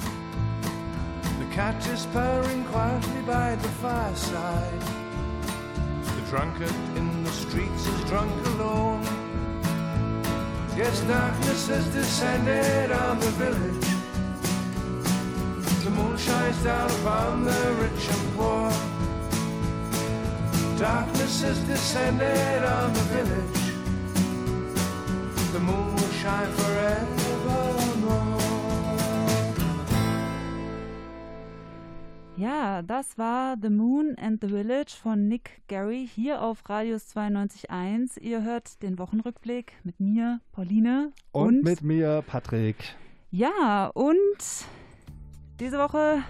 The 1.38 1.46
cat 1.54 1.88
is 1.90 2.08
purring 2.08 2.66
quietly 2.66 3.22
by 3.22 3.54
the 3.54 3.70
fireside. 3.84 4.82
The 6.16 6.22
drunkard 6.28 6.74
in 6.98 7.24
the 7.24 7.30
streets 7.30 7.86
is 7.86 8.04
drunk 8.06 8.34
alone. 8.48 9.04
Yes, 10.76 11.02
darkness 11.02 11.68
has 11.68 11.86
descended 11.94 12.92
on 12.92 13.20
the 13.20 13.32
village. 13.42 13.90
The 15.84 15.92
moon 15.92 16.18
shines 16.18 16.64
down 16.64 16.90
upon 16.90 17.44
the 17.44 17.76
rich 17.80 18.10
and 18.10 18.36
poor. 18.36 18.91
Darkness 20.82 21.44
has 21.44 21.60
descended 21.68 22.64
on 22.64 22.92
the 22.92 23.02
village. 23.14 23.62
The 25.54 25.60
moon 25.60 25.94
will 25.94 26.12
shine 26.20 26.52
forevermore. 26.54 28.42
Ja, 32.36 32.82
das 32.82 33.20
war 33.20 33.58
The 33.62 33.70
Moon 33.70 34.16
and 34.18 34.42
the 34.42 34.48
Village 34.48 34.94
von 35.00 35.28
Nick 35.28 35.62
Gary 35.68 36.10
hier 36.12 36.42
auf 36.42 36.68
Radius 36.68 37.16
92.1. 37.16 38.20
Ihr 38.20 38.42
hört 38.42 38.82
den 38.82 38.98
Wochenrückblick 38.98 39.74
mit 39.84 40.00
mir, 40.00 40.42
Pauline. 40.52 41.12
Und, 41.32 41.64
mit 41.64 41.84
mir, 41.84 42.24
Patrick. 42.26 42.78
Ja, 43.30 43.92
und 43.94 44.66
diese 45.60 45.78
Woche 45.78 46.24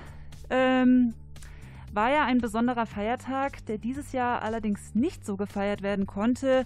ähm, 0.50 1.14
war 1.93 2.10
ja 2.10 2.25
ein 2.25 2.39
besonderer 2.39 2.86
Feiertag, 2.86 3.65
der 3.65 3.77
dieses 3.77 4.12
Jahr 4.12 4.41
allerdings 4.41 4.95
nicht 4.95 5.25
so 5.25 5.38
gefeiert 5.38 5.82
werden 5.82 6.06
konnte 6.06 6.65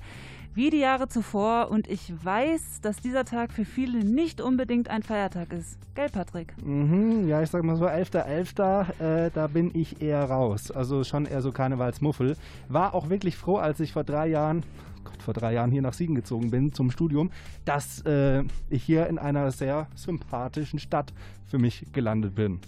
wie 0.55 0.69
die 0.69 0.79
Jahre 0.79 1.07
zuvor. 1.07 1.69
Und 1.69 1.87
ich 1.87 2.13
weiß, 2.23 2.81
dass 2.81 2.97
dieser 2.97 3.25
Tag 3.25 3.51
für 3.51 3.65
viele 3.65 4.03
nicht 4.03 4.41
unbedingt 4.41 4.89
ein 4.89 5.03
Feiertag 5.03 5.53
ist. 5.53 5.77
Gell, 5.93 6.09
Patrick? 6.09 6.55
Mhm, 6.63 7.27
ja, 7.27 7.41
ich 7.41 7.49
sag 7.49 7.63
mal 7.63 7.75
so 7.75 7.85
11.11., 7.85 8.99
äh, 8.99 9.31
da 9.33 9.47
bin 9.47 9.71
ich 9.73 10.01
eher 10.01 10.23
raus. 10.23 10.71
Also 10.71 11.03
schon 11.03 11.25
eher 11.25 11.41
so 11.41 11.51
Karnevalsmuffel. 11.51 12.37
War 12.69 12.95
auch 12.95 13.09
wirklich 13.09 13.37
froh, 13.37 13.57
als 13.57 13.79
ich 13.79 13.91
vor 13.91 14.03
drei 14.03 14.27
Jahren, 14.27 14.63
Gott, 15.03 15.21
vor 15.21 15.33
drei 15.33 15.53
Jahren 15.53 15.71
hier 15.71 15.81
nach 15.81 15.93
Siegen 15.93 16.15
gezogen 16.15 16.49
bin 16.49 16.73
zum 16.73 16.89
Studium, 16.89 17.31
dass 17.65 18.01
äh, 18.05 18.43
ich 18.69 18.83
hier 18.83 19.07
in 19.07 19.19
einer 19.19 19.51
sehr 19.51 19.87
sympathischen 19.95 20.79
Stadt 20.79 21.13
für 21.45 21.59
mich 21.59 21.85
gelandet 21.91 22.33
bin. 22.33 22.61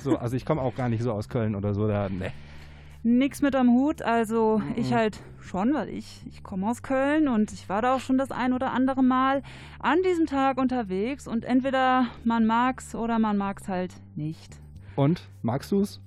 So, 0.00 0.16
also 0.16 0.36
ich 0.36 0.44
komme 0.44 0.60
auch 0.60 0.74
gar 0.74 0.88
nicht 0.88 1.02
so 1.02 1.12
aus 1.12 1.28
Köln 1.28 1.54
oder 1.54 1.74
so, 1.74 1.86
da, 1.88 2.08
ne. 2.08 2.32
Nix 3.02 3.42
mit 3.42 3.54
am 3.54 3.68
Hut, 3.70 4.00
also 4.02 4.58
Mhm. 4.64 4.72
ich 4.76 4.92
halt 4.94 5.20
schon, 5.40 5.74
weil 5.74 5.90
ich, 5.90 6.22
ich 6.26 6.42
komme 6.42 6.68
aus 6.68 6.82
Köln 6.82 7.28
und 7.28 7.52
ich 7.52 7.68
war 7.68 7.82
da 7.82 7.94
auch 7.94 8.00
schon 8.00 8.16
das 8.16 8.30
ein 8.30 8.54
oder 8.54 8.72
andere 8.72 9.02
Mal 9.02 9.42
an 9.78 9.98
diesem 10.08 10.24
Tag 10.26 10.56
unterwegs 10.56 11.28
und 11.28 11.44
entweder 11.44 12.06
man 12.24 12.46
mag's 12.46 12.94
oder 12.94 13.18
man 13.18 13.36
mag's 13.36 13.68
halt 13.68 13.92
nicht. 14.16 14.58
Und, 14.96 15.28
magst 15.42 15.70
du's? 15.72 16.00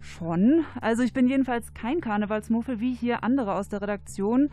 Schon. 0.00 0.64
Also 0.80 1.04
ich 1.04 1.12
bin 1.12 1.28
jedenfalls 1.28 1.74
kein 1.74 2.00
Karnevalsmuffel 2.00 2.80
wie 2.80 2.92
hier 2.92 3.22
andere 3.22 3.54
aus 3.54 3.68
der 3.68 3.80
Redaktion. 3.82 4.50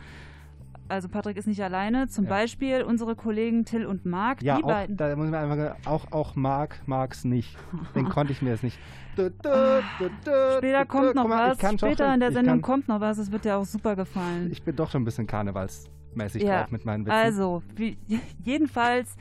Also 0.90 1.08
Patrick 1.08 1.36
ist 1.36 1.46
nicht 1.46 1.62
alleine. 1.62 2.08
Zum 2.08 2.26
Beispiel 2.26 2.82
unsere 2.82 3.14
Kollegen 3.16 3.64
Till 3.64 3.86
und 3.86 4.04
Marc. 4.04 4.42
Ja, 4.42 4.56
die 4.56 4.64
auch, 4.64 4.68
beiden. 4.68 4.96
da 4.96 5.14
muss 5.16 5.28
man 5.30 5.50
einfach, 5.50 5.76
auch, 5.90 6.10
auch 6.12 6.34
Marc 6.36 6.82
mag's 6.86 7.24
nicht. 7.24 7.56
Den 7.94 8.08
konnte 8.10 8.32
ich 8.32 8.42
mir 8.42 8.50
jetzt 8.50 8.64
nicht. 8.64 8.78
Du, 9.16 9.30
du, 9.30 9.82
du, 9.98 10.10
du, 10.24 10.56
Später 10.58 10.80
du, 10.80 10.86
kommt 10.86 11.10
du. 11.10 11.14
noch 11.14 11.28
mal, 11.28 11.50
was. 11.50 11.56
ich 11.56 11.60
kann 11.60 11.78
schon- 11.78 11.88
Später 11.90 12.12
in 12.14 12.20
der 12.20 12.28
ich 12.30 12.34
Sendung 12.34 12.54
kann- 12.56 12.62
kommt 12.62 12.88
noch 12.88 13.00
was. 13.00 13.18
Es 13.18 13.30
wird 13.32 13.44
dir 13.44 13.56
auch 13.56 13.64
super 13.64 13.96
gefallen. 13.96 14.50
Ich 14.50 14.62
bin 14.62 14.76
doch 14.76 14.90
schon 14.90 15.02
ein 15.02 15.04
bisschen 15.04 15.26
karnevalsmäßig 15.26 16.42
Ja, 16.42 16.62
drauf 16.62 16.70
mit 16.70 16.84
meinen 16.84 17.04
Witzen. 17.06 17.16
Also, 17.16 17.62
wie, 17.76 17.98
jedenfalls, 18.44 19.16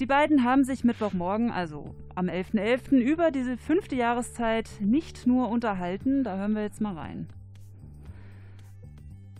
die 0.00 0.06
beiden 0.06 0.44
haben 0.44 0.64
sich 0.64 0.84
Mittwochmorgen, 0.84 1.50
also 1.50 1.94
am 2.14 2.26
11.11., 2.26 2.96
über 2.96 3.30
diese 3.30 3.56
fünfte 3.56 3.94
Jahreszeit 3.96 4.68
nicht 4.80 5.26
nur 5.26 5.48
unterhalten. 5.48 6.24
Da 6.24 6.36
hören 6.36 6.54
wir 6.54 6.62
jetzt 6.62 6.80
mal 6.80 6.94
rein. 6.96 7.28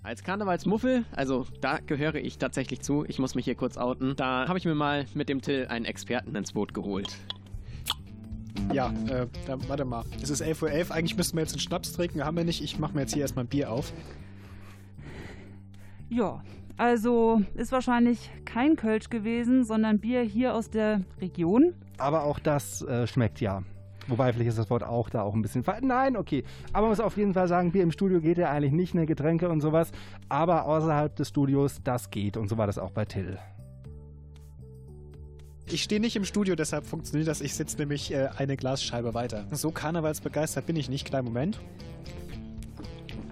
Als 0.05 0.25
Karnevalsmuffel, 0.25 1.05
also 1.13 1.47
da 1.61 1.79
gehöre 1.79 2.17
ich 2.17 2.37
tatsächlich 2.39 2.81
zu, 2.81 3.05
ich 3.07 3.21
muss 3.21 3.37
mich 3.37 3.45
hier 3.45 3.55
kurz 3.55 3.77
outen, 3.77 4.17
da 4.17 4.49
habe 4.49 4.59
ich 4.59 4.65
mir 4.65 4.75
mal 4.75 5.07
mit 5.15 5.29
dem 5.29 5.41
Till 5.41 5.67
einen 5.69 5.85
Experten 5.85 6.35
ins 6.35 6.53
Boot 6.53 6.75
geholt. 6.75 7.17
Ja, 8.73 8.93
äh, 9.09 9.29
da, 9.47 9.57
warte 9.69 9.85
mal. 9.85 10.05
Es 10.21 10.29
ist 10.29 10.43
11.11 10.43 10.89
Uhr. 10.89 10.95
Eigentlich 10.95 11.17
müssten 11.17 11.37
wir 11.37 11.43
jetzt 11.43 11.53
einen 11.53 11.61
Schnaps 11.61 11.93
trinken. 11.93 12.25
Haben 12.25 12.37
wir 12.37 12.45
nicht. 12.45 12.63
Ich 12.63 12.79
mache 12.79 12.95
mir 12.95 13.03
jetzt 13.03 13.13
hier 13.13 13.23
erstmal 13.23 13.45
ein 13.45 13.49
Bier 13.49 13.71
auf. 13.71 13.93
Ja, 16.09 16.43
also 16.77 17.43
ist 17.55 17.71
wahrscheinlich 17.73 18.31
kein 18.45 18.77
Kölsch 18.77 19.09
gewesen, 19.09 19.65
sondern 19.65 20.01
Bier 20.01 20.23
hier 20.23 20.55
aus 20.55 20.69
der 20.69 21.03
Region. 21.21 21.75
Aber 21.99 22.25
auch 22.25 22.39
das 22.39 22.83
äh, 22.83 23.07
schmeckt 23.07 23.41
ja. 23.41 23.63
Wobei, 24.09 24.33
vielleicht 24.33 24.51
ist 24.51 24.59
das 24.59 24.71
Wort 24.71 24.83
auch 24.83 25.09
da 25.11 25.23
auch 25.23 25.35
ein 25.35 25.43
bisschen 25.43 25.63
falsch. 25.63 25.83
Nein, 25.83 26.17
okay. 26.17 26.45
Aber 26.73 26.83
man 26.83 26.91
muss 26.91 27.01
auf 27.01 27.17
jeden 27.17 27.35
Fall 27.35 27.49
sagen, 27.49 27.71
Bier 27.71 27.83
im 27.83 27.93
Studio 27.93 28.21
geht 28.21 28.39
ja 28.39 28.51
eigentlich 28.51 28.73
nicht, 28.73 28.95
ne 28.95 29.07
Getränke 29.07 29.49
und 29.49 29.61
sowas. 29.61 29.93
Aber 30.29 30.67
außerhalb 30.67 31.15
des 31.15 31.29
Studios, 31.29 31.81
das 31.85 32.11
geht. 32.11 32.37
Und 32.37 32.49
so 32.49 32.59
war 32.59 32.67
das 32.67 32.79
auch 32.79 32.91
bei 32.91 33.05
Till. 33.05 33.39
Ich 35.67 35.83
stehe 35.83 36.01
nicht 36.01 36.17
im 36.17 36.25
Studio, 36.25 36.55
deshalb 36.57 36.85
funktioniert 36.85 37.29
das. 37.29 37.41
Ich 37.41 37.55
sitze 37.55 37.79
nämlich 37.79 38.13
äh, 38.13 38.29
eine 38.37 38.57
Glasscheibe 38.57 39.15
weiter. 39.15 39.47
So 39.53 39.71
karnevalsbegeistert 39.71 40.67
bin 40.67 40.77
ich 40.77 40.91
nicht. 40.91 41.07
Kleinen 41.07 41.25
Moment. 41.25 41.61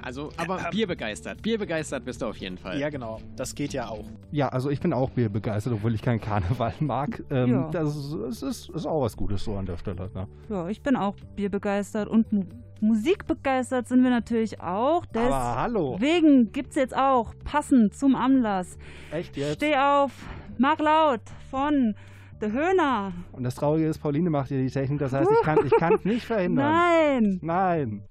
Also, 0.02 0.30
aber 0.36 0.58
ähm, 0.58 0.66
bierbegeistert. 0.70 1.42
Bierbegeistert 1.42 2.04
bist 2.04 2.22
du 2.22 2.26
auf 2.26 2.36
jeden 2.36 2.58
Fall. 2.58 2.78
Ja, 2.78 2.90
genau. 2.90 3.20
Das 3.36 3.54
geht 3.54 3.72
ja 3.72 3.88
auch. 3.88 4.04
Ja, 4.30 4.48
also 4.48 4.70
ich 4.70 4.80
bin 4.80 4.92
auch 4.92 5.10
bierbegeistert, 5.10 5.72
obwohl 5.72 5.94
ich 5.94 6.02
keinen 6.02 6.20
Karneval 6.20 6.74
mag. 6.80 7.22
Ähm, 7.30 7.50
ja. 7.50 7.70
Das 7.70 7.96
ist, 7.96 8.42
ist, 8.42 8.70
ist, 8.70 8.86
auch 8.86 9.02
was 9.02 9.16
Gutes 9.16 9.44
so 9.44 9.56
an 9.56 9.66
der 9.66 9.76
Stelle. 9.76 10.10
Ne? 10.14 10.28
Ja, 10.48 10.68
ich 10.68 10.82
bin 10.82 10.96
auch 10.96 11.14
bierbegeistert 11.36 12.08
und 12.08 12.32
mu 12.32 12.44
musikbegeistert 12.82 13.88
sind 13.88 14.02
wir 14.02 14.08
natürlich 14.08 14.58
auch. 14.62 15.04
Deswegen 15.04 15.34
aber 15.34 15.60
hallo. 15.60 15.98
Deswegen 16.00 16.50
gibt 16.50 16.70
es 16.70 16.76
jetzt 16.76 16.96
auch, 16.96 17.34
passend 17.44 17.94
zum 17.94 18.16
Anlass. 18.16 18.78
Echt 19.12 19.36
jetzt? 19.36 19.56
Steh 19.56 19.76
auf, 19.76 20.12
mach 20.56 20.78
laut 20.78 21.20
von... 21.50 21.94
Der 22.40 22.52
Höhner. 22.52 23.12
Und 23.32 23.44
das 23.44 23.54
Traurige 23.54 23.86
ist, 23.86 23.98
Pauline 23.98 24.30
macht 24.30 24.48
hier 24.48 24.62
die 24.62 24.70
Technik, 24.70 24.98
das 24.98 25.12
heißt, 25.12 25.30
ich 25.30 25.42
kann 25.78 25.92
es 25.94 26.04
nicht 26.06 26.24
verhindern. 26.24 26.72
Nein. 26.72 27.38
Nein. 27.42 28.02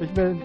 Ich 0.00 0.14
will. 0.16 0.36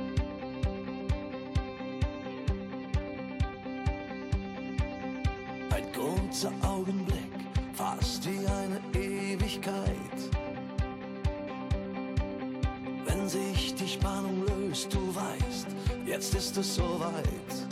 kurzer 6.32 6.52
Augenblick, 6.66 7.30
fast 7.74 8.26
wie 8.26 8.48
eine 8.48 8.80
Ewigkeit. 8.94 9.86
Wenn 13.06 13.28
sich 13.28 13.76
die 13.76 13.88
Spannung 13.88 14.46
löst, 14.46 14.94
du 14.94 15.14
weißt, 15.14 15.68
jetzt 16.06 16.34
ist 16.34 16.56
es 16.56 16.76
soweit. 16.76 17.71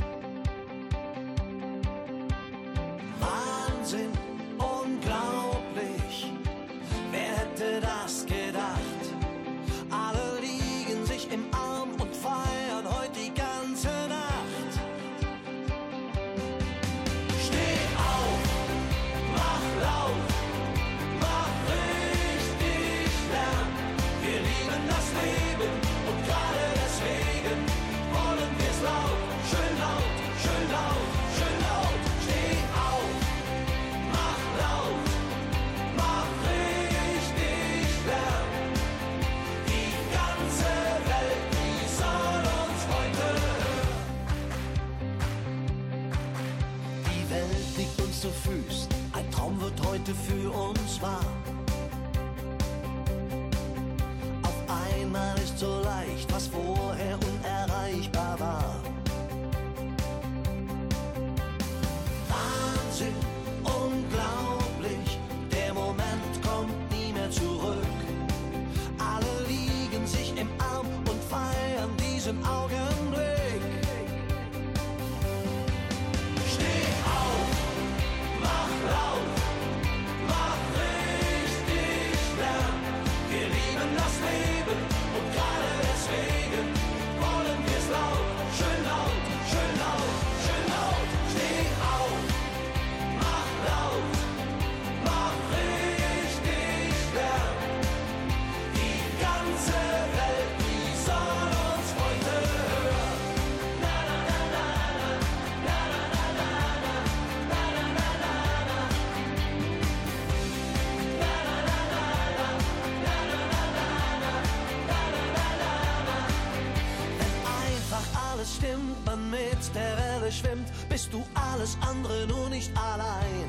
Welle 120.29 120.31
schwimmt, 120.31 120.89
bist 120.89 121.11
du 121.11 121.23
alles 121.33 121.77
andere 121.81 122.27
nur 122.27 122.49
nicht 122.49 122.71
allein. 122.77 123.47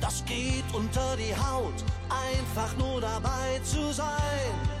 Das 0.00 0.24
geht 0.24 0.64
unter 0.72 1.16
die 1.16 1.34
Haut, 1.34 1.84
einfach 2.10 2.76
nur 2.76 3.00
dabei 3.00 3.60
zu 3.64 3.92
sein. 3.92 4.71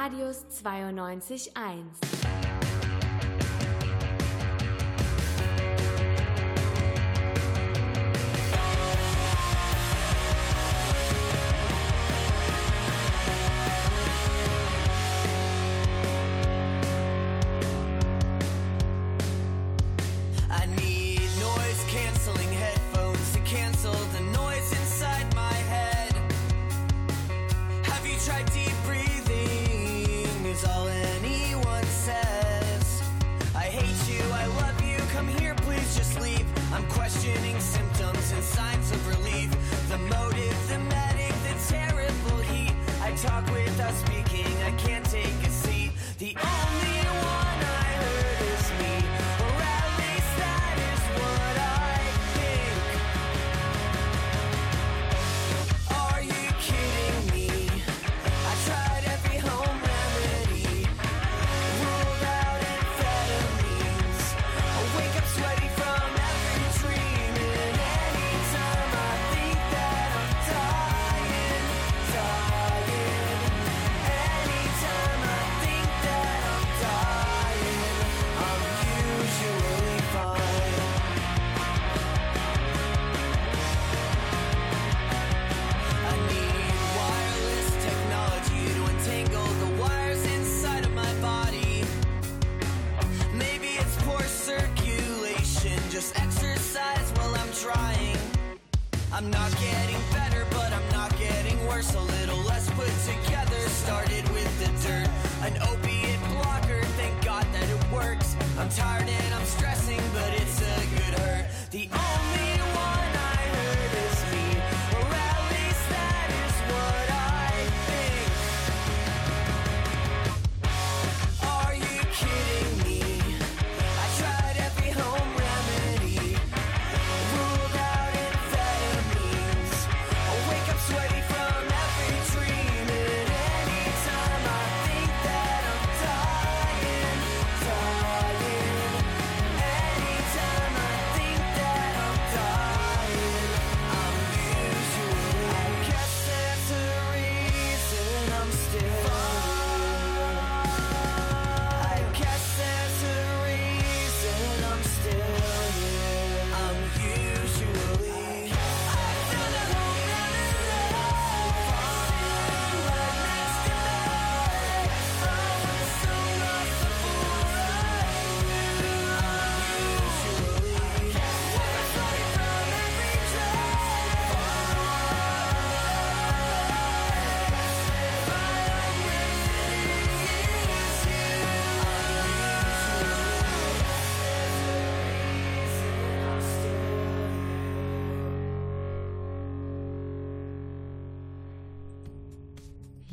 Radius 0.00 0.46
92.1. 0.64 2.09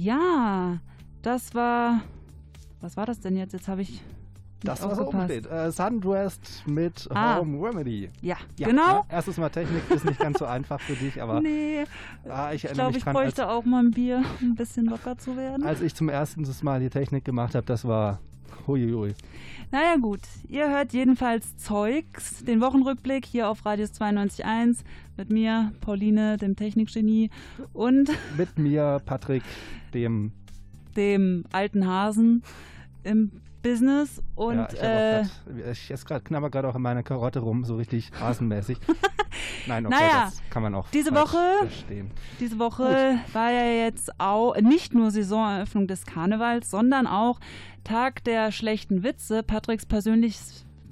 Ja, 0.08 0.78
das 1.22 1.54
war. 1.54 2.02
Was 2.80 2.96
war 2.96 3.06
das 3.06 3.20
denn 3.20 3.36
jetzt? 3.36 3.52
Jetzt 3.54 3.68
habe 3.68 3.82
ich. 3.82 4.02
Das 4.64 4.82
war 4.82 4.96
so 4.96 5.08
umsteht. 5.10 5.46
Äh, 5.46 5.72
Sundressed 5.72 6.64
mit 6.66 7.08
Ah. 7.14 7.38
Home 7.38 7.62
Remedy. 7.68 8.10
Ja, 8.22 8.38
genau. 8.58 8.82
Ja, 8.88 9.06
erstes 9.10 9.38
Mal 9.38 9.50
Technik 9.50 9.84
ist 9.92 10.04
nicht 10.06 10.20
ganz 10.20 10.40
so 10.40 10.46
einfach 10.46 10.80
für 10.80 10.94
dich, 10.94 11.22
aber 11.22 11.40
Nee. 11.42 11.84
ah, 12.28 12.52
ich 12.54 12.64
Ich 12.64 12.72
glaube, 12.72 12.98
ich 12.98 13.04
dran, 13.04 13.16
als, 13.16 13.24
bräuchte 13.26 13.50
auch 13.50 13.66
mal 13.66 13.84
ein 13.84 13.92
Bier, 13.92 14.24
um 14.42 14.52
ein 14.52 14.56
bisschen 14.56 14.86
locker 14.86 15.18
zu 15.18 15.36
werden. 15.38 15.64
als 15.64 15.82
ich 15.82 15.94
zum 15.94 16.10
ersten 16.10 16.44
Mal 16.64 16.80
die 16.80 16.90
Technik 16.90 17.24
gemacht 17.24 17.54
habe, 17.54 17.66
das 17.68 17.86
war 17.86 18.20
huiuiui. 18.66 19.14
Naja 19.72 19.98
gut, 19.98 20.22
ihr 20.48 20.70
hört 20.70 20.94
jedenfalls 20.94 21.58
Zeugs, 21.58 22.44
den 22.46 22.62
Wochenrückblick 22.62 23.26
hier 23.26 23.50
auf 23.50 23.66
Radius 23.66 23.92
92.1 23.92 24.78
mit 25.18 25.30
mir, 25.30 25.74
Pauline, 25.82 26.38
dem 26.38 26.56
Technikgenie 26.56 27.30
und 27.74 28.10
Mit 28.38 28.58
mir, 28.58 29.02
Patrick, 29.06 29.44
dem 29.94 30.32
dem 30.98 31.46
alten 31.52 31.88
Hasen 31.88 32.44
im 33.04 33.32
Business 33.62 34.22
und 34.36 34.56
ja, 34.58 34.68
ich, 34.72 34.82
äh, 34.82 35.24
grad, 35.24 35.68
ich 35.72 35.92
esse 35.92 36.06
grad, 36.06 36.26
knabber 36.26 36.50
gerade 36.50 36.68
auch 36.70 36.76
in 36.76 36.82
meiner 36.82 37.04
Karotte 37.04 37.40
rum, 37.40 37.64
so 37.66 37.76
richtig 37.76 38.12
hasenmäßig. 38.20 38.78
Nein, 39.68 39.86
okay, 39.86 39.96
Naja, 39.96 40.26
das 40.26 40.42
kann 40.50 40.64
man 40.64 40.74
auch 40.76 40.88
diese 40.90 41.12
Woche- 41.14 41.58
verstehen. 41.60 42.12
Diese 42.40 42.58
Woche 42.60 43.20
war 43.34 43.52
ja 43.52 43.86
jetzt 43.86 44.12
auch 44.20 44.56
nicht 44.58 44.94
nur 44.94 45.12
Saisoneröffnung 45.12 45.88
des 45.88 46.06
Karnevals, 46.06 46.70
sondern 46.72 47.06
auch 47.08 47.40
Tag 47.84 48.24
der 48.24 48.52
schlechten 48.52 49.04
Witze. 49.04 49.44
Patricks 49.44 49.86
persönlich, 49.86 50.38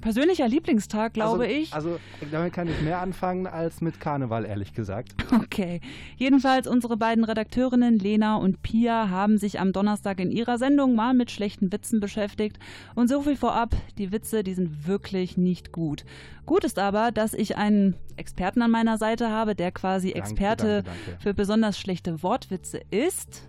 persönlicher 0.06 0.46
Lieblingstag, 0.46 1.14
glaube 1.14 1.42
also, 1.42 1.52
ich. 1.52 1.74
Also 1.74 1.98
damit 2.30 2.52
kann 2.52 2.68
ich 2.68 2.80
mehr 2.80 3.00
anfangen 3.00 3.48
als 3.48 3.80
mit 3.80 3.98
Karneval, 3.98 4.44
ehrlich 4.44 4.72
gesagt. 4.72 5.14
Okay. 5.34 5.80
Jedenfalls 6.16 6.68
unsere 6.68 6.96
beiden 6.96 7.24
Redakteurinnen 7.24 7.98
Lena 7.98 8.36
und 8.36 8.62
Pia 8.62 9.08
haben 9.08 9.36
sich 9.36 9.58
am 9.58 9.72
Donnerstag 9.72 10.20
in 10.20 10.30
ihrer 10.30 10.58
Sendung 10.58 10.94
mal 10.94 11.12
mit 11.12 11.32
schlechten 11.32 11.72
Witzen 11.72 11.98
beschäftigt. 11.98 12.60
Und 12.94 13.08
so 13.08 13.22
viel 13.22 13.34
vorab, 13.34 13.74
die 13.98 14.12
Witze, 14.12 14.44
die 14.44 14.54
sind 14.54 14.86
wirklich 14.86 15.36
nicht 15.36 15.72
gut. 15.72 16.04
Gut 16.44 16.62
ist 16.62 16.78
aber, 16.78 17.10
dass 17.10 17.34
ich 17.34 17.56
einen 17.56 17.96
Experten 18.16 18.62
an 18.62 18.70
meiner 18.70 18.98
Seite 18.98 19.30
habe, 19.30 19.56
der 19.56 19.72
quasi 19.72 20.12
Danke, 20.12 20.18
Experte 20.20 20.82
danke, 20.84 21.00
danke. 21.06 21.22
für 21.22 21.34
besonders 21.34 21.80
schlechte 21.80 22.22
Wortwitze 22.22 22.80
ist. 22.90 23.48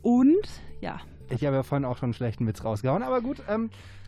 Und 0.00 0.48
ja, 0.80 1.00
Ich 1.28 1.44
habe 1.44 1.56
ja 1.56 1.62
vorhin 1.62 1.84
auch 1.84 1.98
schon 1.98 2.08
einen 2.08 2.14
schlechten 2.14 2.46
Witz 2.46 2.64
rausgehauen, 2.64 3.02
aber 3.02 3.20
gut, 3.20 3.42
ähm, 3.46 3.66
äh, 3.66 4.01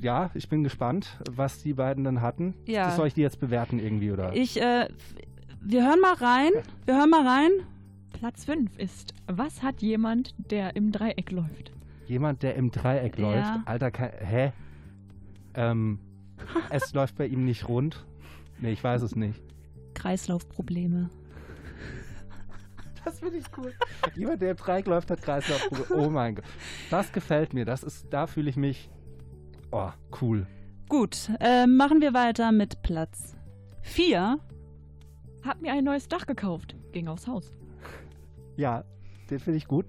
ja, 0.00 0.30
ich 0.34 0.48
bin 0.48 0.62
gespannt, 0.62 1.18
was 1.30 1.62
die 1.62 1.74
beiden 1.74 2.04
dann 2.04 2.20
hatten. 2.20 2.54
Ja. 2.66 2.84
Das 2.84 2.96
soll 2.96 3.06
ich 3.08 3.14
die 3.14 3.22
jetzt 3.22 3.40
bewerten 3.40 3.78
irgendwie, 3.78 4.10
oder? 4.10 4.34
ich, 4.34 4.60
äh, 4.60 4.88
wir 5.60 5.86
hören 5.86 6.00
mal 6.00 6.14
rein. 6.14 6.50
Wir 6.86 6.96
hören 6.96 7.10
mal 7.10 7.26
rein. 7.26 7.50
Platz 8.12 8.44
5 8.44 8.76
ist, 8.78 9.14
was 9.26 9.62
hat 9.62 9.80
jemand, 9.82 10.34
der 10.50 10.74
im 10.76 10.90
Dreieck 10.92 11.30
läuft? 11.30 11.72
Jemand, 12.06 12.42
der 12.42 12.54
im 12.56 12.70
Dreieck 12.70 13.18
Ja. 13.18 13.30
läuft. 13.30 13.68
Alter, 13.68 13.90
kein, 13.90 14.10
hä? 14.20 14.52
Ähm, 15.54 15.98
es 16.70 16.92
läuft 16.94 17.16
bei 17.16 17.26
ihm 17.26 17.44
nicht 17.44 17.68
rund. 17.68 18.06
Nee, 18.60 18.72
ich 18.72 18.82
weiß 18.82 19.02
es 19.02 19.14
nicht. 19.14 19.40
Kreislaufprobleme. 19.94 21.10
Das 23.04 23.20
finde 23.20 23.38
ich 23.38 23.44
cool. 23.56 23.72
Jemand, 24.16 24.42
der 24.42 24.50
im 24.50 24.56
Dreieck 24.56 24.86
läuft, 24.86 25.10
hat 25.10 25.22
Kreislaufprobleme. 25.22 26.06
Oh 26.06 26.10
mein 26.10 26.34
Gott. 26.34 26.44
Das 26.90 27.12
gefällt 27.12 27.54
mir. 27.54 27.64
Das 27.64 27.82
ist, 27.82 28.06
da 28.10 28.26
fühle 28.26 28.50
ich 28.50 28.56
mich. 28.56 28.90
Oh, 29.70 29.90
cool. 30.20 30.46
Gut, 30.88 31.30
äh, 31.40 31.66
machen 31.66 32.00
wir 32.00 32.14
weiter 32.14 32.52
mit 32.52 32.82
Platz 32.82 33.36
4. 33.82 34.38
Hab 35.44 35.60
mir 35.60 35.72
ein 35.72 35.84
neues 35.84 36.08
Dach 36.08 36.26
gekauft. 36.26 36.74
Ging 36.92 37.08
aufs 37.08 37.26
Haus. 37.26 37.52
Ja, 38.56 38.84
den 39.30 39.38
finde 39.38 39.58
ich 39.58 39.66
gut. 39.68 39.86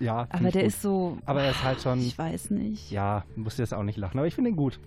Ja. 0.00 0.28
Aber 0.30 0.50
der 0.50 0.62
gut. 0.62 0.68
ist 0.68 0.82
so. 0.82 1.18
Aber 1.26 1.42
er 1.42 1.50
ist 1.50 1.62
halt 1.64 1.80
schon. 1.80 1.98
Ich 2.00 2.16
weiß 2.16 2.50
nicht. 2.50 2.90
Ja, 2.90 3.24
musst 3.34 3.58
jetzt 3.58 3.74
auch 3.74 3.82
nicht 3.82 3.98
lachen, 3.98 4.18
aber 4.18 4.28
ich 4.28 4.34
finde 4.34 4.50
ihn 4.50 4.56
gut. 4.56 4.78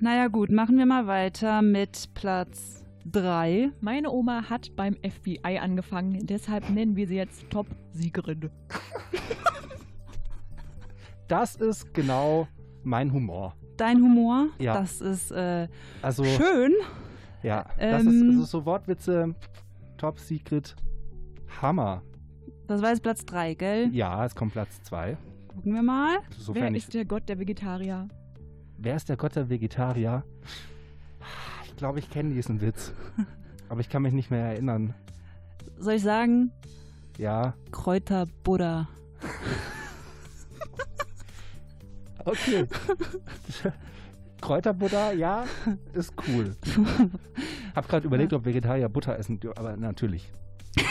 Naja, 0.00 0.28
gut, 0.28 0.50
machen 0.50 0.78
wir 0.78 0.86
mal 0.86 1.06
weiter 1.06 1.62
mit 1.62 2.10
Platz 2.14 2.84
3. 3.12 3.70
Meine 3.80 4.10
Oma 4.10 4.48
hat 4.50 4.74
beim 4.76 4.94
FBI 4.94 5.58
angefangen, 5.58 6.26
deshalb 6.26 6.68
nennen 6.70 6.96
wir 6.96 7.06
sie 7.06 7.16
jetzt 7.16 7.48
Top-Siegerin. 7.50 8.50
Das 11.28 11.56
ist 11.56 11.92
genau 11.92 12.46
mein 12.84 13.12
Humor. 13.12 13.54
Dein 13.76 13.98
Humor, 14.00 14.46
Ja. 14.58 14.74
das 14.80 15.00
ist 15.00 15.30
äh, 15.32 15.68
Also, 16.02 16.24
schön. 16.24 16.72
Ja, 17.42 17.66
das 17.78 18.02
ist, 18.04 18.08
Ähm, 18.08 18.32
das 18.36 18.44
ist 18.44 18.50
so 18.50 18.64
Wortwitze, 18.64 19.34
Top 19.98 20.18
Secret, 20.18 20.74
Hammer. 21.60 22.02
Das 22.68 22.82
war 22.82 22.90
jetzt 22.90 23.02
Platz 23.02 23.24
3, 23.24 23.54
gell? 23.54 23.88
Ja, 23.92 24.24
es 24.24 24.34
kommt 24.34 24.52
Platz 24.52 24.82
2. 24.82 25.16
Gucken 25.48 25.74
wir 25.74 25.82
mal. 25.82 26.18
Sofern 26.38 26.72
Wer 26.72 26.76
ist 26.76 26.92
der 26.94 27.04
Gott 27.04 27.28
der 27.28 27.38
Vegetarier? 27.38 28.08
wer 28.78 28.94
ist 28.96 29.08
der 29.08 29.16
Gott 29.16 29.34
der 29.36 29.48
Vegetarier? 29.48 30.22
Ich 31.64 31.76
glaube, 31.76 31.98
ich 31.98 32.10
kenne 32.10 32.34
diesen 32.34 32.60
Witz. 32.60 32.92
Aber 33.68 33.80
ich 33.80 33.88
kann 33.88 34.02
mich 34.02 34.12
nicht 34.12 34.30
mehr 34.30 34.44
erinnern. 34.46 34.94
Soll 35.78 35.94
ich 35.94 36.02
sagen? 36.02 36.52
Ja, 37.18 37.54
Kräuter 37.72 38.26
Buddha. 38.44 38.88
okay. 42.26 42.66
Kräuterbutter, 44.40 45.12
ja, 45.14 45.44
ist 45.94 46.12
cool. 46.28 46.54
Hab 47.74 47.88
gerade 47.88 48.06
überlegt, 48.06 48.32
ob 48.34 48.44
Vegetarier 48.44 48.88
Butter 48.88 49.18
essen, 49.18 49.40
aber 49.56 49.76
natürlich. 49.76 50.30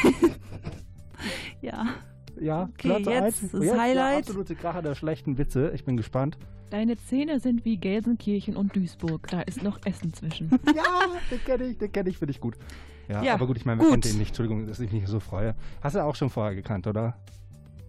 Ja. 1.62 1.86
Ja, 2.39 2.63
Okay, 2.74 2.89
Platz 2.89 3.06
jetzt 3.06 3.24
eins. 3.24 3.41
das 3.41 3.52
Jetzt 3.54 3.63
Der 3.74 3.82
Highlight. 3.82 4.17
absolute 4.19 4.56
Kracher 4.56 4.82
der 4.82 4.93
schlechten 4.95 5.38
Witze. 5.38 5.71
Ich 5.74 5.86
bin 5.86 5.95
gespannt. 5.98 6.38
Deine 6.69 6.98
Zähne 6.98 7.39
sind 7.39 7.63
wie 7.65 7.78
Gelsenkirchen 7.78 8.56
und 8.58 8.76
Duisburg. 8.76 9.28
Da 9.30 9.41
ist 9.41 9.63
noch 9.63 9.80
Essen 9.86 10.13
zwischen. 10.13 10.52
Ja, 10.76 10.84
den 11.32 11.43
kenne 11.45 11.63
ich, 11.67 11.78
den 11.78 11.91
kenne 11.91 12.10
ich, 12.10 12.17
finde 12.17 12.32
ich 12.32 12.39
gut. 12.41 12.56
Ja, 13.08 13.24
Ja, 13.24 13.34
aber 13.36 13.48
gut, 13.48 13.58
ich 13.58 13.65
meine, 13.65 13.82
gut. 13.82 13.89
kennt 13.89 14.06
den 14.06 14.17
nicht? 14.17 14.30
Entschuldigung, 14.30 14.67
dass 14.67 14.80
ich 14.80 14.91
mich 14.91 15.08
so 15.08 15.19
freue. 15.19 15.56
Hast 15.82 15.95
du 15.95 16.04
auch 16.04 16.15
schon 16.15 16.30
vorher 16.30 16.56
gekannt, 16.56 16.88
oder? 16.88 17.17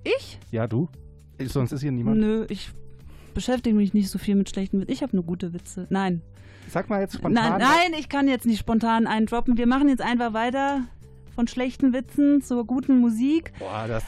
Ich? 0.04 0.38
Ja, 0.52 0.66
du? 0.68 0.88
Sonst 1.44 1.72
ist 1.72 1.80
hier 1.82 1.92
niemand. 1.92 2.18
Nö, 2.20 2.46
ich 2.48 2.70
beschäftige 3.37 3.77
mich 3.77 3.92
nicht 3.92 4.09
so 4.09 4.18
viel 4.18 4.35
mit 4.35 4.49
schlechten 4.49 4.81
Witzen. 4.81 4.90
Ich 4.90 5.03
habe 5.03 5.14
nur 5.14 5.25
gute 5.25 5.53
Witze. 5.53 5.87
Nein. 5.90 6.22
Sag 6.70 6.88
mal 6.88 7.03
jetzt 7.03 7.16
spontan. 7.16 7.59
Nein, 7.59 7.61
nein, 7.61 8.01
ich 8.01 8.09
kann 8.09 8.29
jetzt 8.29 8.46
nicht 8.46 8.59
spontan 8.59 9.07
einen 9.07 9.27
droppen. 9.27 9.59
Wir 9.59 9.66
machen 9.66 9.90
jetzt 9.90 10.01
einfach 10.01 10.33
weiter 10.33 10.87
von 11.35 11.46
schlechten 11.46 11.92
Witzen 11.92 12.40
zur 12.40 12.66
guten 12.66 12.99
Musik. 12.99 13.53
Boah, 13.59 13.85
das. 13.87 14.05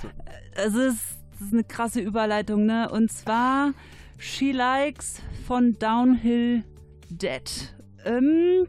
Es 0.55 0.75
ist, 0.75 1.01
das 1.33 1.49
ist 1.49 1.53
eine 1.53 1.63
krasse 1.63 2.01
Überleitung, 2.01 2.65
ne? 2.65 2.91
Und 2.91 3.13
zwar 3.13 3.75
She 4.17 4.51
Likes 4.51 5.21
von 5.47 5.75
Downhill 5.79 6.65
Dead. 7.11 7.75
Ähm, 8.07 8.67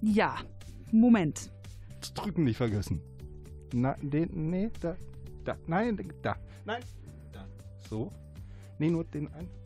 ja, 0.00 0.36
Moment. 0.90 1.50
Drücken 2.14 2.44
nicht 2.44 2.56
vergessen. 2.56 3.02
Na, 3.74 3.94
den, 4.00 4.30
nee, 4.32 4.70
da, 4.80 4.96
da, 5.44 5.54
nein, 5.66 5.98
da, 6.22 6.34
nein, 6.64 6.82
da. 7.30 7.44
So. 7.90 8.10
Nee, 8.78 8.88
nur 8.88 9.04
den 9.04 9.30
einen. 9.34 9.65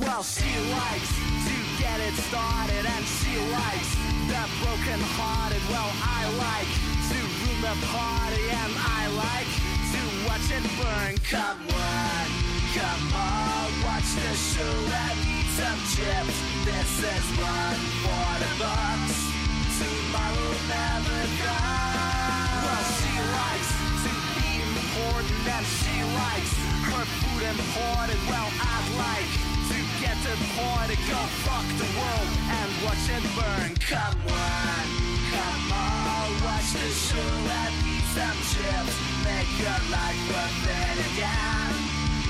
Well, 0.00 0.22
she 0.22 0.48
likes 0.72 1.12
to 1.46 1.54
get 1.78 2.00
it 2.00 2.14
started, 2.14 2.86
and 2.86 3.04
she 3.04 3.36
likes 3.52 3.94
the 4.28 4.42
broken 4.64 5.00
hearted. 5.14 5.62
Well, 5.70 5.90
I 6.02 6.26
like 6.38 6.95
the 7.60 7.74
party, 7.88 8.44
and 8.52 8.72
I 8.76 9.08
like 9.16 9.50
to 9.92 10.02
watch 10.28 10.48
it 10.52 10.66
burn. 10.76 11.14
Come 11.30 11.60
on, 11.72 12.26
come 12.76 13.06
on, 13.16 13.68
watch 13.86 14.10
the 14.12 14.34
show 14.36 14.76
and 15.04 15.16
eat 15.24 15.48
some 15.56 15.80
chips. 15.92 16.36
This 16.68 16.92
is 17.00 17.26
one 17.40 17.80
for 18.04 18.28
the 18.44 18.52
bucks. 18.60 19.16
Tomorrow 19.80 20.52
never 20.68 21.20
comes. 21.40 22.60
Well, 22.64 22.84
she 23.00 23.14
likes 23.40 23.70
to 24.04 24.12
be 24.36 24.50
important, 24.60 25.40
and 25.56 25.66
she 25.80 25.96
likes 26.12 26.52
her 26.92 27.04
food 27.08 27.42
imported. 27.42 28.20
Well, 28.28 28.50
I'd 28.52 28.88
like 29.00 29.32
to 29.72 29.78
get 30.04 30.16
to 30.24 30.32
the 30.32 30.48
point 30.56 30.76
go 31.08 31.20
fuck 31.44 31.66
the 31.80 31.88
world 31.96 32.28
and 32.52 32.68
watch 32.84 33.04
it 33.08 33.24
burn. 33.32 33.70
Come 33.80 34.18
on, 34.28 34.86
come 35.32 35.72
on, 35.72 36.05
watch 36.44 36.70
the 36.72 36.90
show 36.90 37.32
and 37.62 37.74
eat 37.86 38.06
some 38.16 38.38
chips. 38.50 38.94
Make 39.24 39.52
your 39.58 39.80
life 39.92 40.22
worth 40.30 40.66
it 40.66 40.96
again. 41.10 41.72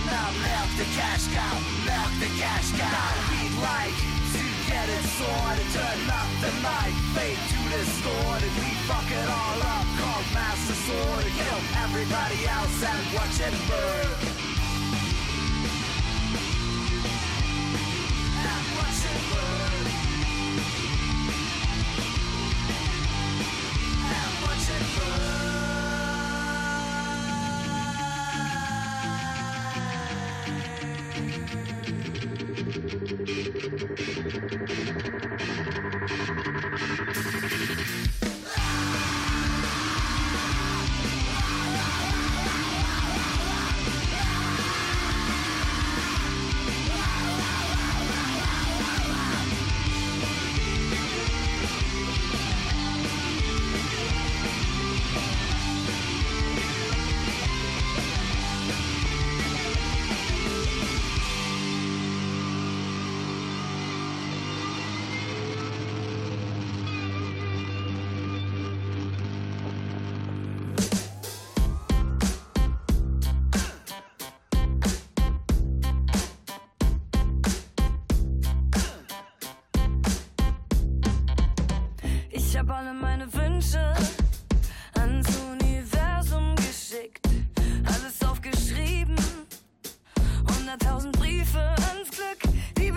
Now 0.06 0.30
milk 0.44 0.70
the 0.80 0.88
cash 0.98 1.26
cow, 1.34 1.56
milk 1.84 2.12
the 2.22 2.30
cash 2.38 2.70
cow. 2.78 3.10
We'd 3.32 3.56
like 3.62 4.16
double-edged 4.86 5.08
sword 5.08 5.58
and 5.58 5.72
turn 5.72 6.10
up 6.10 6.30
the 6.40 6.52
night. 6.62 6.94
Fade 7.14 7.38
to 7.50 7.58
distort 7.76 8.42
and 8.42 8.54
we 8.60 8.70
fuck 8.86 9.10
it 9.10 9.28
all 9.28 9.60
up. 9.62 9.86
call 9.98 10.22
Master 10.34 10.74
Sword 10.74 11.24
and 11.24 11.34
kill 11.34 11.60
everybody 11.84 12.46
else 12.46 12.82
and 12.82 13.14
watch 13.14 13.40
it 13.40 13.54
burn. 13.68 14.45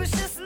Glück. 0.00 0.30
Die 0.36 0.39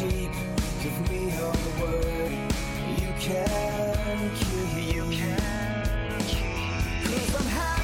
cheap. 0.00 0.32
Give 0.82 1.10
me 1.10 1.30
your 1.36 1.52
word. 1.78 2.32
You 3.00 3.12
can 3.20 4.30
keep. 4.34 4.94
You 4.94 5.04
can 5.10 6.20
keep. 6.26 7.04
Cause 7.04 7.34
I'm 7.36 7.46
halfway 7.46 7.79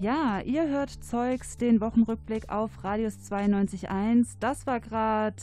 Ja, 0.00 0.40
ihr 0.46 0.66
hört 0.66 0.88
Zeugs, 1.04 1.58
den 1.58 1.82
Wochenrückblick 1.82 2.48
auf 2.48 2.70
Radius 2.82 3.18
92.1. 3.30 4.28
Das 4.40 4.66
war 4.66 4.80
gerade 4.80 5.36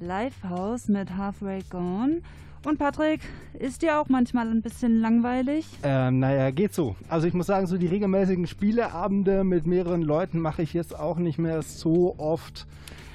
Livehouse 0.00 0.88
mit 0.88 1.14
Halfway 1.14 1.62
Gone. 1.68 2.22
Und 2.64 2.78
Patrick, 2.78 3.20
ist 3.58 3.82
dir 3.82 4.00
auch 4.00 4.08
manchmal 4.08 4.48
ein 4.48 4.62
bisschen 4.62 4.98
langweilig? 5.02 5.66
Ähm, 5.82 6.20
naja, 6.20 6.50
geht 6.50 6.72
so. 6.72 6.96
Also 7.10 7.26
ich 7.26 7.34
muss 7.34 7.48
sagen, 7.48 7.66
so 7.66 7.76
die 7.76 7.86
regelmäßigen 7.86 8.46
Spieleabende 8.46 9.44
mit 9.44 9.66
mehreren 9.66 10.00
Leuten 10.00 10.40
mache 10.40 10.62
ich 10.62 10.72
jetzt 10.72 10.98
auch 10.98 11.18
nicht 11.18 11.38
mehr 11.38 11.60
so 11.60 12.14
oft 12.16 12.66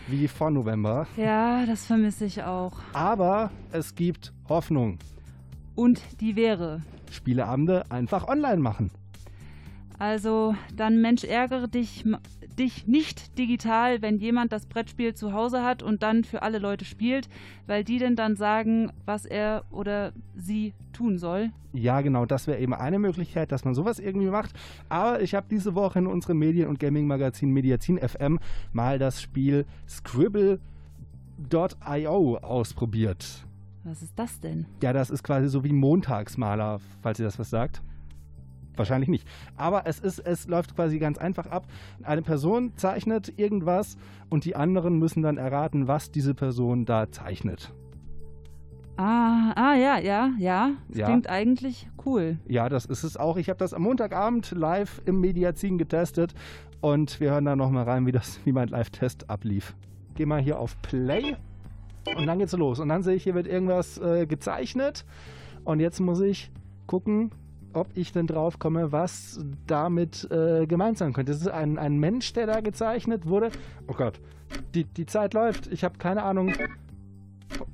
wie 0.07 0.27
vor 0.27 0.51
November. 0.51 1.07
Ja, 1.17 1.65
das 1.65 1.85
vermisse 1.85 2.25
ich 2.25 2.43
auch. 2.43 2.73
Aber 2.93 3.51
es 3.71 3.95
gibt 3.95 4.33
Hoffnung. 4.49 4.99
Und 5.75 6.01
die 6.19 6.35
wäre. 6.35 6.81
Spieleabende 7.11 7.89
einfach 7.89 8.27
online 8.27 8.57
machen. 8.57 8.91
Also 10.03 10.53
dann 10.75 10.99
Mensch, 10.99 11.23
ärgere 11.23 11.69
dich, 11.69 12.03
dich 12.59 12.87
nicht 12.87 13.37
digital, 13.37 14.01
wenn 14.01 14.17
jemand 14.17 14.51
das 14.51 14.65
Brettspiel 14.65 15.13
zu 15.13 15.31
Hause 15.31 15.63
hat 15.63 15.81
und 15.81 16.03
dann 16.03 16.25
für 16.25 16.41
alle 16.41 16.59
Leute 16.59 16.83
spielt, 16.83 17.29
weil 17.67 17.85
die 17.85 17.99
denn 17.99 18.17
dann 18.17 18.35
sagen, 18.35 18.91
was 19.05 19.25
er 19.25 19.63
oder 19.71 20.11
sie 20.35 20.73
tun 20.91 21.17
soll. 21.17 21.51
Ja, 21.71 22.01
genau, 22.01 22.25
das 22.25 22.47
wäre 22.47 22.59
eben 22.59 22.73
eine 22.73 22.99
Möglichkeit, 22.99 23.53
dass 23.53 23.63
man 23.63 23.75
sowas 23.75 23.97
irgendwie 23.97 24.27
macht. 24.27 24.51
Aber 24.89 25.21
ich 25.21 25.35
habe 25.35 25.45
diese 25.49 25.73
Woche 25.73 25.99
in 25.99 26.07
unserem 26.07 26.37
Medien- 26.37 26.67
und 26.67 26.81
Gaming-Magazin 26.81 27.51
Mediazin 27.51 27.97
FM 27.97 28.41
mal 28.73 28.99
das 28.99 29.21
Spiel 29.21 29.65
Scribble.io 29.87 30.59
ausprobiert. 32.39 33.45
Was 33.85 34.01
ist 34.01 34.19
das 34.19 34.41
denn? 34.41 34.65
Ja, 34.81 34.91
das 34.91 35.09
ist 35.09 35.23
quasi 35.23 35.47
so 35.47 35.63
wie 35.63 35.71
Montagsmaler, 35.71 36.81
falls 37.01 37.19
ihr 37.19 37.25
das 37.25 37.39
was 37.39 37.49
sagt. 37.49 37.81
Wahrscheinlich 38.75 39.09
nicht. 39.09 39.27
Aber 39.55 39.85
es 39.85 39.99
ist, 39.99 40.19
es 40.19 40.47
läuft 40.47 40.75
quasi 40.75 40.97
ganz 40.99 41.17
einfach 41.17 41.47
ab. 41.47 41.67
Eine 42.03 42.21
Person 42.21 42.73
zeichnet 42.75 43.33
irgendwas 43.37 43.97
und 44.29 44.45
die 44.45 44.55
anderen 44.55 44.97
müssen 44.97 45.21
dann 45.21 45.37
erraten, 45.37 45.87
was 45.87 46.11
diese 46.11 46.33
Person 46.33 46.85
da 46.85 47.11
zeichnet. 47.11 47.71
Ah, 48.97 49.51
ah 49.55 49.75
ja, 49.75 49.97
ja, 49.97 50.31
ja. 50.37 50.71
Das 50.89 50.97
Ja. 50.99 51.05
klingt 51.07 51.27
eigentlich 51.27 51.87
cool. 52.05 52.37
Ja, 52.47 52.69
das 52.69 52.85
ist 52.85 53.03
es 53.03 53.17
auch. 53.17 53.37
Ich 53.37 53.49
habe 53.49 53.57
das 53.57 53.73
am 53.73 53.81
Montagabend 53.83 54.51
live 54.51 55.01
im 55.05 55.19
Mediazin 55.19 55.77
getestet 55.79 56.33
und 56.79 57.19
wir 57.19 57.31
hören 57.31 57.45
da 57.45 57.55
nochmal 57.55 57.85
rein, 57.85 58.05
wie, 58.05 58.11
das, 58.11 58.39
wie 58.45 58.51
mein 58.51 58.67
Live-Test 58.67 59.29
ablief. 59.31 59.75
Geh 60.15 60.27
mal 60.27 60.39
hier 60.41 60.59
auf 60.59 60.79
Play 60.83 61.35
und 62.15 62.27
dann 62.27 62.37
geht's 62.37 62.53
los. 62.53 62.79
Und 62.79 62.89
dann 62.89 63.01
sehe 63.01 63.15
ich, 63.15 63.23
hier 63.23 63.33
wird 63.33 63.47
irgendwas 63.47 63.97
äh, 63.97 64.27
gezeichnet 64.27 65.05
und 65.63 65.79
jetzt 65.79 65.99
muss 65.99 66.19
ich 66.21 66.51
gucken, 66.85 67.31
ob 67.73 67.87
ich 67.95 68.11
denn 68.11 68.27
drauf 68.27 68.59
komme, 68.59 68.91
was 68.91 69.39
damit 69.67 70.29
äh, 70.31 70.65
gemeint 70.65 70.97
sein 70.97 71.13
könnte. 71.13 71.31
Das 71.31 71.41
ist 71.41 71.47
ein, 71.47 71.77
ein 71.77 71.97
Mensch, 71.97 72.33
der 72.33 72.47
da 72.47 72.61
gezeichnet 72.61 73.25
wurde. 73.25 73.49
Oh 73.87 73.93
Gott, 73.93 74.19
die, 74.73 74.85
die 74.85 75.05
Zeit 75.05 75.33
läuft. 75.33 75.67
Ich 75.67 75.83
habe 75.83 75.97
keine 75.97 76.23
Ahnung. 76.23 76.53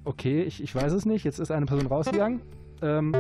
Okay, 0.04 0.44
ich, 0.44 0.62
ich 0.62 0.74
weiß 0.74 0.94
es 0.94 1.06
nicht. 1.06 1.24
Jetzt 1.24 1.40
ist 1.40 1.52
eine 1.52 1.66
Person 1.66 1.88
rausgegangen. 1.88 2.42
Ähm, 2.82 3.14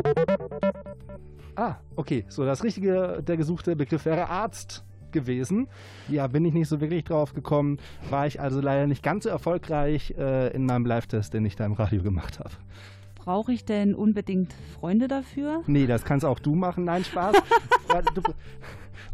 ah, 1.55 1.75
okay. 1.95 2.25
So, 2.29 2.45
das 2.45 2.63
richtige, 2.63 3.21
der 3.21 3.37
gesuchte 3.37 3.75
Begriff 3.75 4.05
wäre 4.05 4.29
Arzt 4.29 4.83
gewesen. 5.11 5.67
Ja, 6.07 6.27
bin 6.27 6.45
ich 6.45 6.53
nicht 6.53 6.67
so 6.67 6.81
wirklich 6.81 7.03
drauf 7.03 7.33
gekommen. 7.33 7.77
War 8.09 8.27
ich 8.27 8.39
also 8.39 8.61
leider 8.61 8.87
nicht 8.87 9.03
ganz 9.03 9.23
so 9.23 9.29
erfolgreich 9.29 10.13
äh, 10.17 10.53
in 10.53 10.65
meinem 10.65 10.85
Live-Test, 10.85 11.33
den 11.33 11.45
ich 11.45 11.55
da 11.55 11.65
im 11.65 11.73
Radio 11.73 12.03
gemacht 12.03 12.39
habe. 12.39 12.51
Brauche 13.19 13.51
ich 13.51 13.65
denn 13.65 13.93
unbedingt 13.93 14.53
Freunde 14.79 15.07
dafür? 15.07 15.61
Nee, 15.67 15.87
das 15.87 16.05
kannst 16.05 16.25
auch 16.25 16.39
du 16.39 16.55
machen. 16.55 16.85
Nein, 16.85 17.03
Spaß. 17.03 17.35
du 18.15 18.21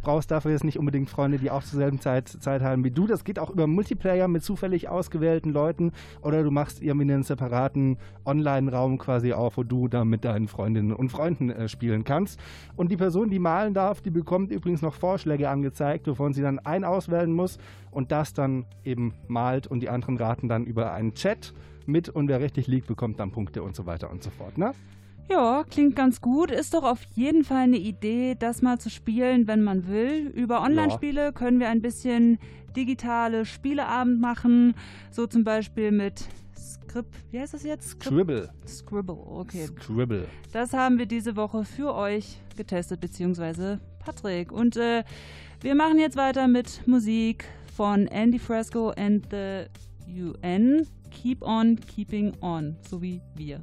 brauchst 0.05 0.29
dafür 0.29 0.51
jetzt 0.51 0.63
nicht 0.63 0.77
unbedingt 0.77 1.09
Freunde, 1.09 1.39
die 1.39 1.49
auch 1.49 1.63
zur 1.63 1.79
selben 1.79 1.99
Zeit, 1.99 2.27
Zeit 2.29 2.61
haben 2.61 2.83
wie 2.83 2.91
du. 2.91 3.07
Das 3.07 3.23
geht 3.23 3.39
auch 3.39 3.49
über 3.49 3.65
Multiplayer 3.65 4.27
mit 4.27 4.43
zufällig 4.43 4.87
ausgewählten 4.87 5.51
Leuten 5.51 5.91
oder 6.21 6.43
du 6.43 6.51
machst 6.51 6.81
irgendwie 6.81 7.11
einen 7.11 7.23
separaten 7.23 7.97
Online-Raum 8.23 8.99
quasi 8.99 9.33
auf, 9.33 9.57
wo 9.57 9.63
du 9.63 9.87
da 9.87 10.05
mit 10.05 10.23
deinen 10.23 10.47
Freundinnen 10.47 10.93
und 10.93 11.09
Freunden 11.09 11.49
äh, 11.49 11.67
spielen 11.67 12.03
kannst. 12.03 12.39
Und 12.75 12.91
die 12.91 12.97
Person, 12.97 13.31
die 13.31 13.39
malen 13.39 13.73
darf, 13.73 14.01
die 14.01 14.11
bekommt 14.11 14.51
übrigens 14.51 14.83
noch 14.83 14.93
Vorschläge 14.93 15.49
angezeigt, 15.49 16.07
wovon 16.07 16.33
sie 16.33 16.43
dann 16.43 16.59
ein 16.59 16.83
auswählen 16.83 17.33
muss 17.33 17.57
und 17.89 18.11
das 18.11 18.33
dann 18.33 18.65
eben 18.83 19.15
malt 19.27 19.65
und 19.65 19.79
die 19.79 19.89
anderen 19.89 20.17
raten 20.17 20.47
dann 20.47 20.65
über 20.65 20.93
einen 20.93 21.15
Chat 21.15 21.53
mit 21.87 22.09
und 22.09 22.27
wer 22.27 22.39
richtig 22.39 22.67
liegt, 22.67 22.87
bekommt 22.87 23.19
dann 23.19 23.31
Punkte 23.31 23.63
und 23.63 23.75
so 23.75 23.85
weiter 23.85 24.09
und 24.11 24.23
so 24.23 24.29
fort. 24.29 24.57
Ne? 24.57 24.71
Ja, 25.29 25.63
klingt 25.69 25.95
ganz 25.95 26.21
gut. 26.21 26.51
Ist 26.51 26.73
doch 26.73 26.83
auf 26.83 27.01
jeden 27.15 27.43
Fall 27.43 27.63
eine 27.63 27.77
Idee, 27.77 28.35
das 28.37 28.61
mal 28.61 28.79
zu 28.79 28.89
spielen, 28.89 29.47
wenn 29.47 29.63
man 29.63 29.87
will. 29.87 30.27
Über 30.35 30.61
Online-Spiele 30.61 31.33
können 31.33 31.59
wir 31.59 31.69
ein 31.69 31.81
bisschen 31.81 32.37
digitale 32.75 33.45
Spieleabend 33.45 34.21
machen. 34.21 34.75
So 35.09 35.25
zum 35.25 35.43
Beispiel 35.43 35.91
mit 35.91 36.25
Scrib. 36.55 37.07
Wie 37.31 37.39
heißt 37.39 37.55
das 37.55 37.63
jetzt? 37.63 37.95
Scrib- 37.95 38.09
Scribble. 38.11 38.49
Scribble, 38.67 39.17
okay. 39.27 39.65
Scribble. 39.65 40.27
Das 40.51 40.73
haben 40.73 40.99
wir 40.99 41.07
diese 41.07 41.35
Woche 41.35 41.65
für 41.65 41.95
euch 41.95 42.37
getestet, 42.55 43.01
beziehungsweise 43.01 43.79
Patrick. 43.99 44.51
Und 44.51 44.77
äh, 44.77 45.03
wir 45.61 45.73
machen 45.73 45.97
jetzt 45.97 46.17
weiter 46.17 46.47
mit 46.47 46.85
Musik 46.85 47.45
von 47.75 48.05
Andy 48.07 48.37
Fresco 48.37 48.89
and 48.91 49.25
the 49.31 49.65
U-N. 50.07 50.85
Keep 51.15 51.41
on 51.43 51.77
keeping 51.77 52.35
on. 52.41 52.75
So 52.87 53.01
wie 53.01 53.21
wir. 53.35 53.61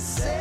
To 0.00 0.06
say. 0.06 0.39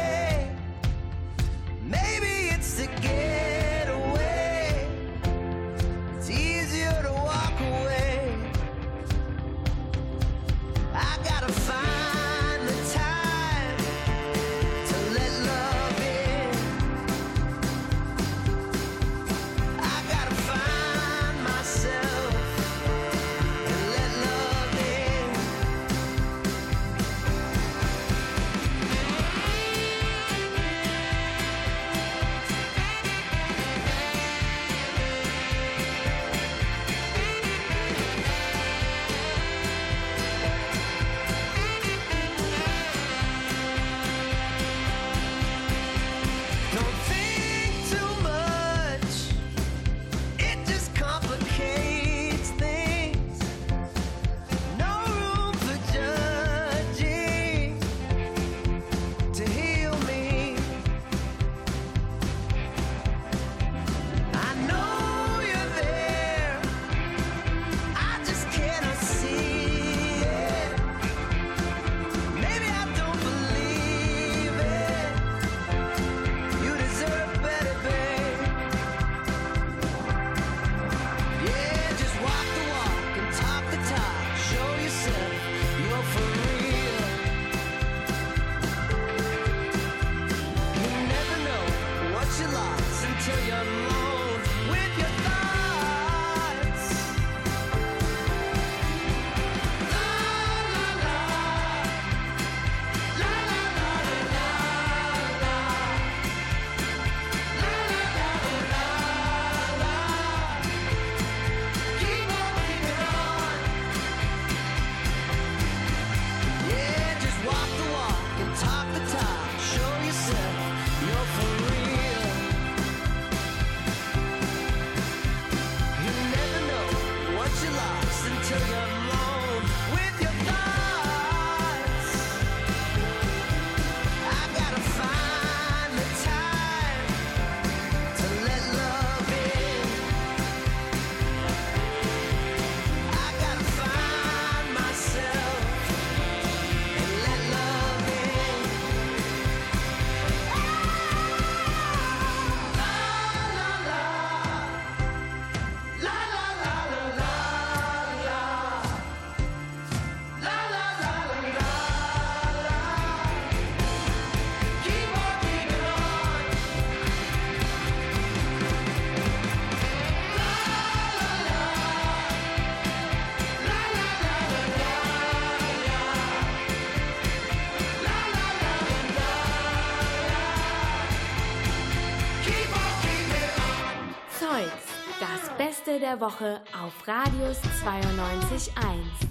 Der 186.09 186.21
Woche 186.21 186.59
auf 186.73 187.07
Radius 187.07 187.57
92.1. 187.85 189.29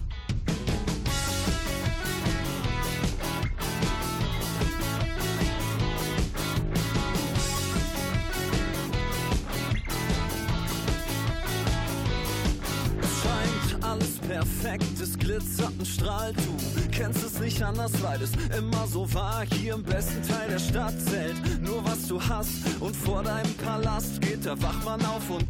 Es 13.03 13.23
scheint 13.23 13.85
alles 13.85 14.19
perfekt, 14.21 14.85
es 15.03 15.19
glitzert 15.19 15.73
und 15.77 15.85
strahlt. 15.87 16.37
Du 16.37 16.89
kennst 16.93 17.25
es 17.25 17.41
nicht 17.41 17.61
anders, 17.61 17.91
weil 18.05 18.23
es 18.23 18.31
immer 18.57 18.87
so 18.87 19.13
war. 19.13 19.45
Hier 19.53 19.75
im 19.75 19.83
besten 19.83 20.23
Teil 20.23 20.49
der 20.49 20.61
Stadt 20.61 20.95
zählt 21.01 21.61
nur 21.61 21.85
was 21.85 22.07
du 22.07 22.21
hast. 22.23 22.53
Und 22.79 22.95
vor 22.95 23.25
deinem 23.25 23.53
Palast 23.55 24.21
geht 24.21 24.45
der 24.45 24.61
Wachmann 24.63 25.05
auf 25.07 25.29
und 25.31 25.48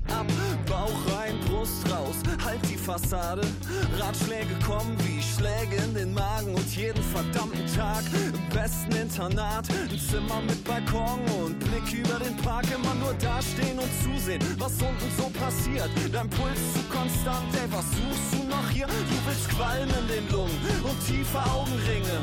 Fassade. 2.99 3.43
Ratschläge 3.99 4.55
kommen 4.67 4.97
wie 5.05 5.23
Schläge 5.23 5.83
in 5.85 5.95
den 5.95 6.15
Magen 6.15 6.55
und 6.55 6.77
jeden 6.77 7.03
verdammten 7.03 7.65
Tag 7.75 8.03
im 8.13 8.55
besten 8.55 8.93
Internat. 8.93 9.69
Ein 9.71 9.99
Zimmer 9.99 10.41
mit 10.41 10.63
Balkon 10.65 11.21
und 11.41 11.59
Blick 11.61 11.93
über 11.93 12.19
den 12.19 12.37
Park. 12.39 12.65
Immer 12.75 12.95
nur 12.97 13.15
dastehen 13.15 13.79
und 13.79 13.91
zusehen, 14.03 14.43
was 14.59 14.73
unten 14.73 15.11
so 15.17 15.31
passiert. 15.39 15.91
Dein 16.13 16.29
Puls 16.31 16.59
zu 16.75 16.83
konstant, 16.91 17.55
ey, 17.55 17.71
was 17.71 17.87
suchst 17.91 18.33
du 18.33 18.49
noch 18.49 18.69
hier? 18.71 18.87
Du 18.87 19.17
willst 19.27 19.49
Qualm 19.51 19.89
in 19.89 20.09
den 20.09 20.33
Lungen 20.33 20.59
und 20.83 21.07
tiefe 21.07 21.39
Augenringe. 21.39 22.19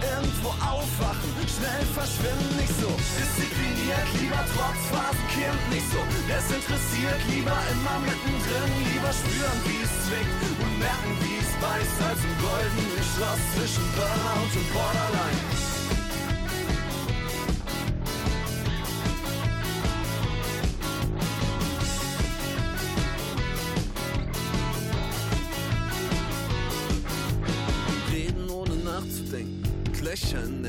Irgendwo 0.00 0.50
aufwachen, 0.60 1.32
schnell 1.46 1.84
verschwinden, 1.94 2.52
nicht 2.56 2.74
so. 2.80 2.90
Diszipliniert, 3.18 4.08
lieber 4.20 4.42
trotz 4.52 4.80
Phasenkind, 4.90 5.62
nicht 5.70 5.88
so. 5.92 6.00
Desinteressiert, 6.28 7.20
lieber 7.32 7.58
immer 7.72 7.96
mittendrin, 8.04 8.70
lieber 8.92 9.12
spüren, 9.12 9.58
wie 9.66 9.80
es 9.84 9.92
zwickt 10.06 10.40
und 10.62 10.78
merken, 10.78 11.12
wie 11.24 11.38
es 11.40 11.52
beißt, 11.62 11.98
als 12.08 12.20
im 12.24 12.34
goldenen 12.40 13.04
Schloss 13.12 13.42
zwischen 13.54 13.86
Burnout 13.96 14.52
und 14.54 14.68
Borderline. 14.72 15.67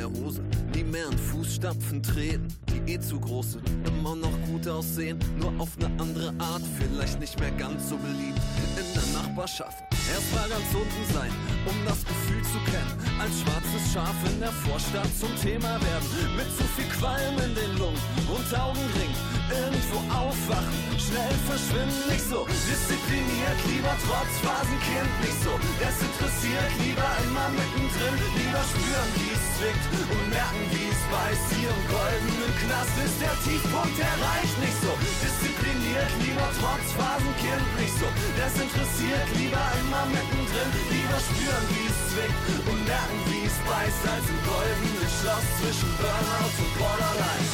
Hose. 0.10 0.42
Nie 0.74 0.84
mehr 0.84 1.08
in 1.12 1.18
Fußstapfen 1.18 2.02
treten, 2.04 2.48
die 2.70 2.94
eh 2.94 3.00
zu 3.00 3.20
groß 3.20 3.54
sind. 3.54 3.64
Immer 3.88 4.16
noch 4.16 4.34
gut 4.48 4.68
aussehen, 4.68 5.20
nur 5.40 5.54
auf 5.60 5.70
eine 5.78 5.88
andere 6.00 6.34
Art. 6.40 6.62
Vielleicht 6.78 7.20
nicht 7.20 7.40
mehr 7.40 7.52
ganz 7.52 7.90
so 7.90 7.98
beliebt 7.98 8.40
in 8.78 8.94
der 8.94 9.22
Nachbarschaft. 9.22 9.84
Erst 10.14 10.34
mal 10.34 10.50
ganz 10.50 10.68
unten 10.74 11.14
sein, 11.14 11.32
um 11.66 11.76
das 11.86 12.04
Gefühl 12.06 12.44
zu 12.44 12.60
kennen. 12.72 12.94
Als 13.20 13.40
schwarzes 13.42 13.94
Schaf 13.94 14.16
in 14.32 14.40
der 14.40 14.52
Vorstadt 14.52 15.10
zum 15.20 15.36
Thema 15.36 15.80
werden. 15.82 16.08
Mit 16.36 16.48
zu 16.58 16.64
viel 16.76 16.90
Qualm 16.98 17.36
in 17.38 17.54
den 17.56 17.78
Lungen 17.78 18.02
und 18.28 18.60
Augenring. 18.60 19.14
Irgendwo 19.50 19.98
aufwachen, 20.14 20.94
schnell 21.02 21.34
verschwinden, 21.50 22.06
nicht 22.06 22.22
so. 22.30 22.46
Diszipliniert, 22.70 23.60
lieber 23.66 23.98
trotz 24.06 24.30
Phasenkind, 24.46 25.10
nicht 25.26 25.42
so. 25.42 25.58
Desinteressiert, 25.82 26.70
lieber 26.86 27.10
immer 27.26 27.50
mittendrin, 27.58 28.14
lieber 28.38 28.62
spüren, 28.62 29.10
wie 29.18 29.34
es 29.34 29.44
zwickt 29.58 29.86
und 29.90 30.30
merken, 30.30 30.64
wie 30.70 30.94
es 30.94 31.02
beißt. 31.10 31.48
Hier 31.58 31.74
im 31.74 31.84
goldenen 31.90 32.54
Knast 32.62 32.94
ist 33.02 33.18
der 33.18 33.34
Tiefpunkt 33.42 33.98
erreicht, 33.98 34.56
nicht 34.62 34.80
so. 34.86 34.94
Diszipliniert, 35.18 36.12
lieber 36.22 36.50
trotz 36.62 36.86
Phasenkind, 36.94 37.66
nicht 37.82 37.96
so. 37.98 38.06
Desinteressiert, 38.38 39.28
lieber 39.34 39.66
immer 39.82 40.06
mittendrin, 40.14 40.70
lieber 40.94 41.20
spüren, 41.26 41.66
wie 41.74 41.90
es 41.90 41.98
zwickt 42.14 42.70
und 42.70 42.82
merken, 42.86 43.20
wie 43.34 43.50
es 43.50 43.58
beißt, 43.66 44.04
als 44.14 44.26
im 44.30 44.40
goldenen 44.46 45.10
Schloss 45.10 45.48
zwischen 45.58 45.90
Burnout 45.98 46.54
und 46.54 46.74
Borderline. 46.78 47.50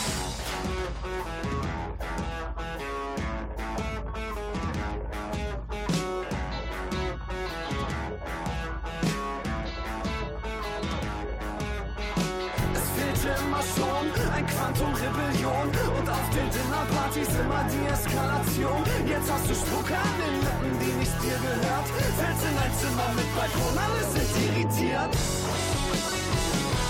Quantum 14.66 14.94
Rebellion 14.94 15.68
und 15.68 16.10
auf 16.10 16.30
den 16.30 16.50
Dinnerpartys 16.50 17.30
immer 17.40 17.64
die 17.72 17.86
Eskalation. 17.86 18.84
Jetzt 19.08 19.32
hast 19.32 19.50
du 19.50 19.56
Spucke 19.56 19.96
an 19.96 20.16
den 20.20 20.36
Lippen, 20.42 20.80
die 20.80 20.94
nicht 21.00 21.16
dir 21.24 21.38
gehört. 21.40 21.88
Fällst 22.18 22.44
in 22.44 22.58
ein 22.58 22.74
Zimmer 22.76 23.10
mit 23.16 23.30
Balkon, 23.36 23.78
alle 23.78 24.04
sind 24.12 24.30
irritiert. 24.46 25.12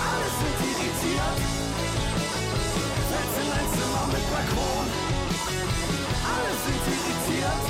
Alle 0.08 0.28
sind 0.38 0.58
irritiert. 0.66 1.38
Fällst 3.10 3.36
in 3.42 3.50
ein 3.54 3.68
Zimmer 3.76 4.06
mit 4.12 4.24
Balkon. 4.30 5.05
Alle 6.32 6.52
sind 6.64 6.82
irritiert. 6.94 7.64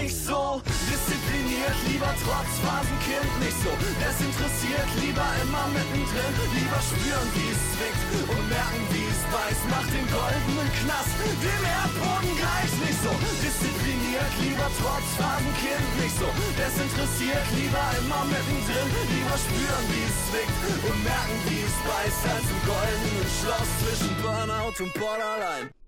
Nicht 0.00 0.16
so 0.16 0.60
diszipliniert, 0.64 1.78
lieber 1.88 2.12
trotz 2.24 2.52
Phasenkind, 2.64 3.30
nicht 3.40 3.58
so 3.64 3.72
desinteressiert, 4.00 4.88
lieber 5.00 5.28
immer 5.42 5.66
mittendrin, 5.72 6.34
lieber 6.56 6.80
spüren, 6.80 7.28
wie 7.36 7.50
es 7.52 7.62
zwickt 7.72 8.04
und 8.32 8.44
merken, 8.48 8.84
wie 8.92 9.08
es 9.08 9.22
beißt, 9.32 9.64
nach 9.72 9.88
dem 9.88 10.06
goldenen 10.08 10.70
Knast, 10.80 11.14
dem 11.20 11.62
Erdboden 11.64 12.32
gleich, 12.36 12.72
nicht 12.84 13.00
so 13.00 13.12
diszipliniert, 13.44 14.32
lieber 14.40 14.68
trotz 14.80 15.08
Phasenkind, 15.20 15.88
nicht 16.00 16.16
so 16.16 16.28
desinteressiert, 16.56 17.46
lieber 17.56 17.86
immer 18.00 18.22
mittendrin, 18.28 18.88
lieber 19.12 19.36
spüren, 19.36 19.84
wie 19.92 20.04
es 20.08 20.16
zwickt 20.28 20.60
und 20.84 20.98
merken, 21.04 21.38
wie 21.48 21.64
es 21.64 21.76
beißt, 21.84 22.22
als 22.28 22.46
im 22.48 22.60
goldenen 22.68 23.28
Schloss 23.36 23.70
zwischen 23.80 24.12
Burnout 24.20 24.76
und 24.80 24.92
Borderline. 24.96 25.83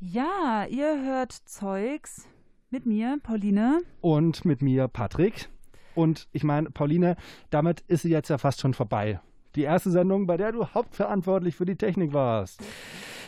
Ja, 0.00 0.64
ihr 0.70 1.04
hört 1.04 1.32
Zeugs 1.32 2.28
mit 2.70 2.86
mir, 2.86 3.18
Pauline. 3.20 3.80
Und 4.00 4.44
mit 4.44 4.62
mir 4.62 4.86
Patrick. 4.86 5.48
Und 5.96 6.28
ich 6.30 6.44
meine, 6.44 6.70
Pauline, 6.70 7.16
damit 7.50 7.80
ist 7.88 8.02
sie 8.02 8.10
jetzt 8.10 8.28
ja 8.28 8.38
fast 8.38 8.60
schon 8.60 8.74
vorbei. 8.74 9.18
Die 9.56 9.62
erste 9.62 9.90
Sendung, 9.90 10.28
bei 10.28 10.36
der 10.36 10.52
du 10.52 10.68
hauptverantwortlich 10.68 11.56
für 11.56 11.64
die 11.64 11.74
Technik 11.74 12.12
warst. 12.12 12.62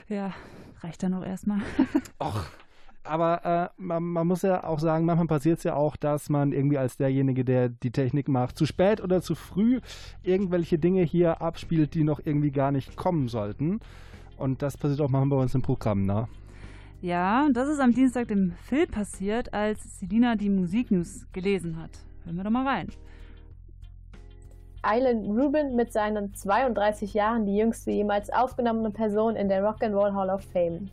Ja, 0.08 0.32
reicht 0.78 1.02
dann 1.02 1.14
auch 1.14 1.24
erstmal. 1.24 1.58
Och. 2.22 2.44
Aber 3.02 3.44
äh, 3.44 3.82
man, 3.82 4.04
man 4.04 4.28
muss 4.28 4.42
ja 4.42 4.62
auch 4.62 4.78
sagen, 4.78 5.06
manchmal 5.06 5.26
passiert 5.26 5.58
es 5.58 5.64
ja 5.64 5.74
auch, 5.74 5.96
dass 5.96 6.28
man 6.28 6.52
irgendwie 6.52 6.78
als 6.78 6.96
derjenige, 6.96 7.44
der 7.44 7.68
die 7.68 7.90
Technik 7.90 8.28
macht, 8.28 8.56
zu 8.56 8.64
spät 8.64 9.00
oder 9.00 9.22
zu 9.22 9.34
früh 9.34 9.80
irgendwelche 10.22 10.78
Dinge 10.78 11.02
hier 11.02 11.42
abspielt, 11.42 11.94
die 11.94 12.04
noch 12.04 12.20
irgendwie 12.24 12.52
gar 12.52 12.70
nicht 12.70 12.94
kommen 12.94 13.26
sollten. 13.26 13.80
Und 14.36 14.62
das 14.62 14.76
passiert 14.76 15.00
auch 15.00 15.08
manchmal 15.08 15.38
bei 15.38 15.42
uns 15.42 15.54
im 15.56 15.62
Programm, 15.62 16.06
ne? 16.06 16.28
Ja, 17.02 17.48
das 17.50 17.68
ist 17.68 17.80
am 17.80 17.94
Dienstag 17.94 18.28
dem 18.28 18.52
Phil 18.68 18.86
passiert, 18.86 19.54
als 19.54 19.98
Selina 19.98 20.36
die 20.36 20.50
Musiknews 20.50 21.26
gelesen 21.32 21.80
hat. 21.80 21.90
Hören 22.24 22.36
wir 22.36 22.44
doch 22.44 22.50
mal 22.50 22.66
rein. 22.66 22.88
Island 24.84 25.26
Rubin 25.26 25.76
mit 25.76 25.92
seinen 25.92 26.34
32 26.34 27.14
Jahren 27.14 27.46
die 27.46 27.56
jüngste 27.56 27.90
jemals 27.90 28.30
aufgenommene 28.30 28.90
Person 28.90 29.36
in 29.36 29.48
der 29.48 29.62
Rock'n'Roll 29.62 30.14
Hall 30.14 30.28
of 30.28 30.42
Fame. 30.52 30.90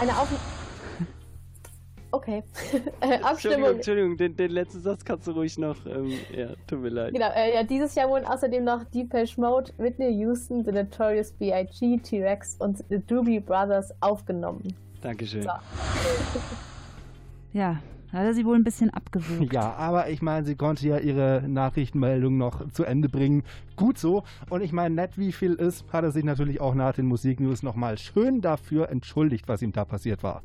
Eine 0.00 0.12
Auf 0.12 0.28
Okay. 2.14 2.42
Äh, 3.00 3.16
Entschuldigung, 3.16 3.24
Abstimmung. 3.24 3.70
Entschuldigung, 3.74 4.16
den, 4.16 4.36
den 4.36 4.50
letzten 4.50 4.80
Satz 4.80 5.04
kannst 5.04 5.26
du 5.26 5.32
ruhig 5.32 5.58
noch. 5.58 5.76
Ähm, 5.84 6.12
ja, 6.34 6.48
tut 6.66 6.80
mir 6.80 6.88
leid. 6.88 7.12
Genau, 7.12 7.28
äh, 7.34 7.54
ja, 7.54 7.62
dieses 7.64 7.94
Jahr 7.94 8.08
wurden 8.08 8.24
außerdem 8.24 8.62
noch 8.64 8.84
Depeche 8.84 9.40
Mode, 9.40 9.72
Whitney 9.78 10.10
Houston, 10.20 10.64
The 10.64 10.72
Notorious 10.72 11.32
B.I.G., 11.32 11.98
T-Rex 11.98 12.56
und 12.60 12.84
The 12.88 12.98
Doobie 12.98 13.40
Brothers 13.40 13.92
aufgenommen. 14.00 14.74
Dankeschön. 15.00 15.42
So. 15.42 15.50
Ja, 17.52 17.78
da 18.10 18.18
hat 18.18 18.26
er 18.26 18.34
sie 18.34 18.44
wohl 18.44 18.56
ein 18.56 18.64
bisschen 18.64 18.90
abgewürgt. 18.90 19.52
Ja, 19.52 19.74
aber 19.74 20.08
ich 20.08 20.20
meine, 20.20 20.44
sie 20.44 20.56
konnte 20.56 20.88
ja 20.88 20.98
ihre 20.98 21.44
Nachrichtenmeldung 21.46 22.36
noch 22.36 22.68
zu 22.70 22.82
Ende 22.82 23.08
bringen. 23.08 23.44
Gut 23.76 23.96
so. 23.96 24.24
Und 24.50 24.60
ich 24.60 24.72
meine, 24.72 24.92
nett 24.92 25.18
wie 25.18 25.30
viel 25.30 25.54
ist, 25.54 25.84
hat 25.92 26.02
er 26.02 26.10
sich 26.10 26.24
natürlich 26.24 26.60
auch 26.60 26.74
nach 26.74 26.94
den 26.94 27.06
Musiknews 27.06 27.62
nochmal 27.62 27.96
schön 27.96 28.40
dafür 28.40 28.88
entschuldigt, 28.88 29.46
was 29.46 29.62
ihm 29.62 29.70
da 29.70 29.84
passiert 29.84 30.24
war. 30.24 30.42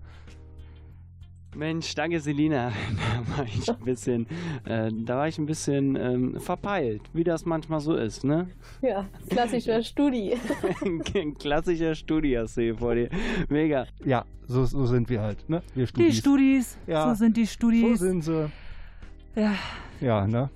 Mensch, 1.56 1.96
danke 1.96 2.20
Selina. 2.20 2.72
Da 3.30 3.38
war 3.38 3.46
ich 3.46 3.70
ein 3.70 3.86
bisschen, 3.86 4.28
äh, 4.66 4.90
da 4.92 5.18
war 5.18 5.28
ich 5.28 5.38
ein 5.38 5.46
bisschen 5.46 5.96
ähm, 5.96 6.40
verpeilt, 6.40 7.02
wie 7.14 7.24
das 7.24 7.46
manchmal 7.46 7.80
so 7.80 7.96
ist, 7.96 8.24
ne? 8.24 8.48
Ja, 8.82 9.06
klassischer 9.30 9.82
Studi. 9.90 10.36
Ein 11.16 11.34
klassischer 11.38 11.96
Studi 11.96 12.34
hast 12.34 12.58
du 12.58 12.62
hier 12.62 12.76
vor 12.76 12.96
dir. 12.96 13.10
Mega. 13.50 13.86
Ja, 14.06 14.26
so, 14.48 14.66
so 14.66 14.86
sind 14.86 15.10
wir 15.10 15.22
halt, 15.22 15.50
ne? 15.50 15.62
Wir 15.76 15.86
Die 15.86 16.14
Studis, 16.14 16.78
Ja, 16.88 17.10
so 17.10 17.16
sind 17.16 17.36
die 17.38 17.48
Studis. 17.48 18.00
So 18.00 18.06
sind 18.06 18.24
sie. 18.24 18.50
Ja, 19.36 19.54
Ja, 20.02 20.28
ne? 20.28 20.50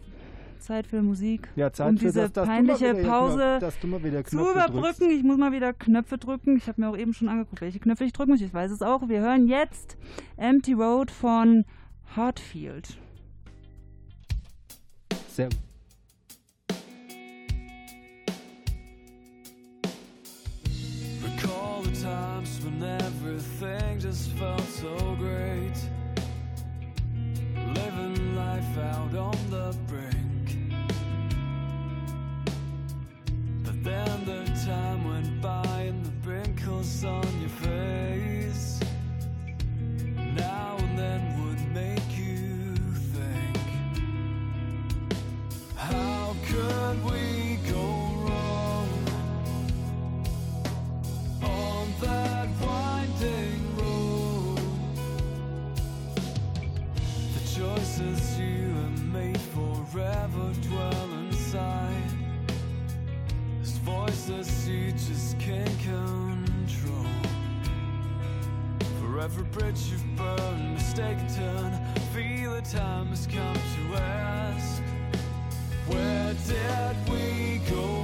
Zeit 0.63 0.87
für 0.87 1.01
Musik. 1.01 1.49
Ja, 1.55 1.71
Zeit 1.71 1.89
um 1.89 1.97
für 1.97 2.05
diese 2.05 2.21
das, 2.21 2.31
dass 2.33 2.47
peinliche 2.47 2.97
wieder 2.97 3.07
Pause 3.09 3.37
Knopf- 3.37 3.59
dass 3.59 3.79
du 3.79 3.87
mal 3.87 4.03
wieder 4.03 4.23
zu 4.23 4.37
überbrücken. 4.39 4.81
drückst. 4.81 5.01
Ich 5.03 5.23
muss 5.23 5.37
mal 5.37 5.51
wieder 5.51 5.73
Knöpfe 5.73 6.17
drücken. 6.17 6.57
Ich 6.57 6.67
habe 6.67 6.81
mir 6.81 6.89
auch 6.89 6.97
eben 6.97 7.13
schon 7.13 7.29
angeguckt, 7.29 7.61
welche 7.61 7.79
Knöpfe 7.79 8.03
ich 8.05 8.13
drücken 8.13 8.31
muss. 8.31 8.41
Ich 8.41 8.53
weiß 8.53 8.71
es 8.71 8.81
auch. 8.81 9.07
Wir 9.09 9.19
hören 9.21 9.47
jetzt 9.47 9.97
Empty 10.37 10.73
Road 10.73 11.11
von 11.11 11.65
Hartfield. 12.15 12.97
Sehr 15.29 15.49
gut. 15.49 15.57
Recall 21.23 21.83
the 21.83 21.91
times 22.01 22.63
when 22.63 22.83
everything 22.83 23.99
just 23.99 24.31
felt 24.33 24.61
so 24.61 25.15
great. 25.19 25.77
Living 27.75 28.35
life 28.35 28.77
out 28.77 29.13
on 29.15 29.37
the 29.49 29.75
brink. 29.87 30.12
Then 33.83 34.25
the 34.25 34.45
time 34.65 35.03
went 35.03 35.41
by 35.41 35.81
and 35.89 36.05
the 36.05 36.29
wrinkles 36.29 37.03
on 37.03 37.27
your 37.41 37.49
face. 37.49 38.12
You 64.67 64.91
just 64.91 65.39
can't 65.39 65.79
control. 65.79 67.05
For 68.99 69.19
every 69.19 69.43
bridge 69.45 69.91
you've 69.91 70.15
burned, 70.15 70.73
mistake 70.75 71.17
a 71.17 71.33
turn. 71.33 71.79
Feel 72.13 72.53
the 72.53 72.61
time 72.61 73.07
has 73.07 73.27
come 73.27 73.55
to 73.55 73.97
ask. 73.97 74.81
Where 75.87 76.33
did 76.47 77.11
we 77.11 77.61
go 77.69 78.02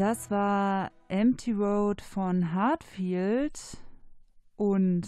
Das 0.00 0.30
war 0.30 0.92
Empty 1.08 1.52
Road 1.52 2.00
von 2.00 2.54
Hartfield 2.54 3.76
und 4.56 5.06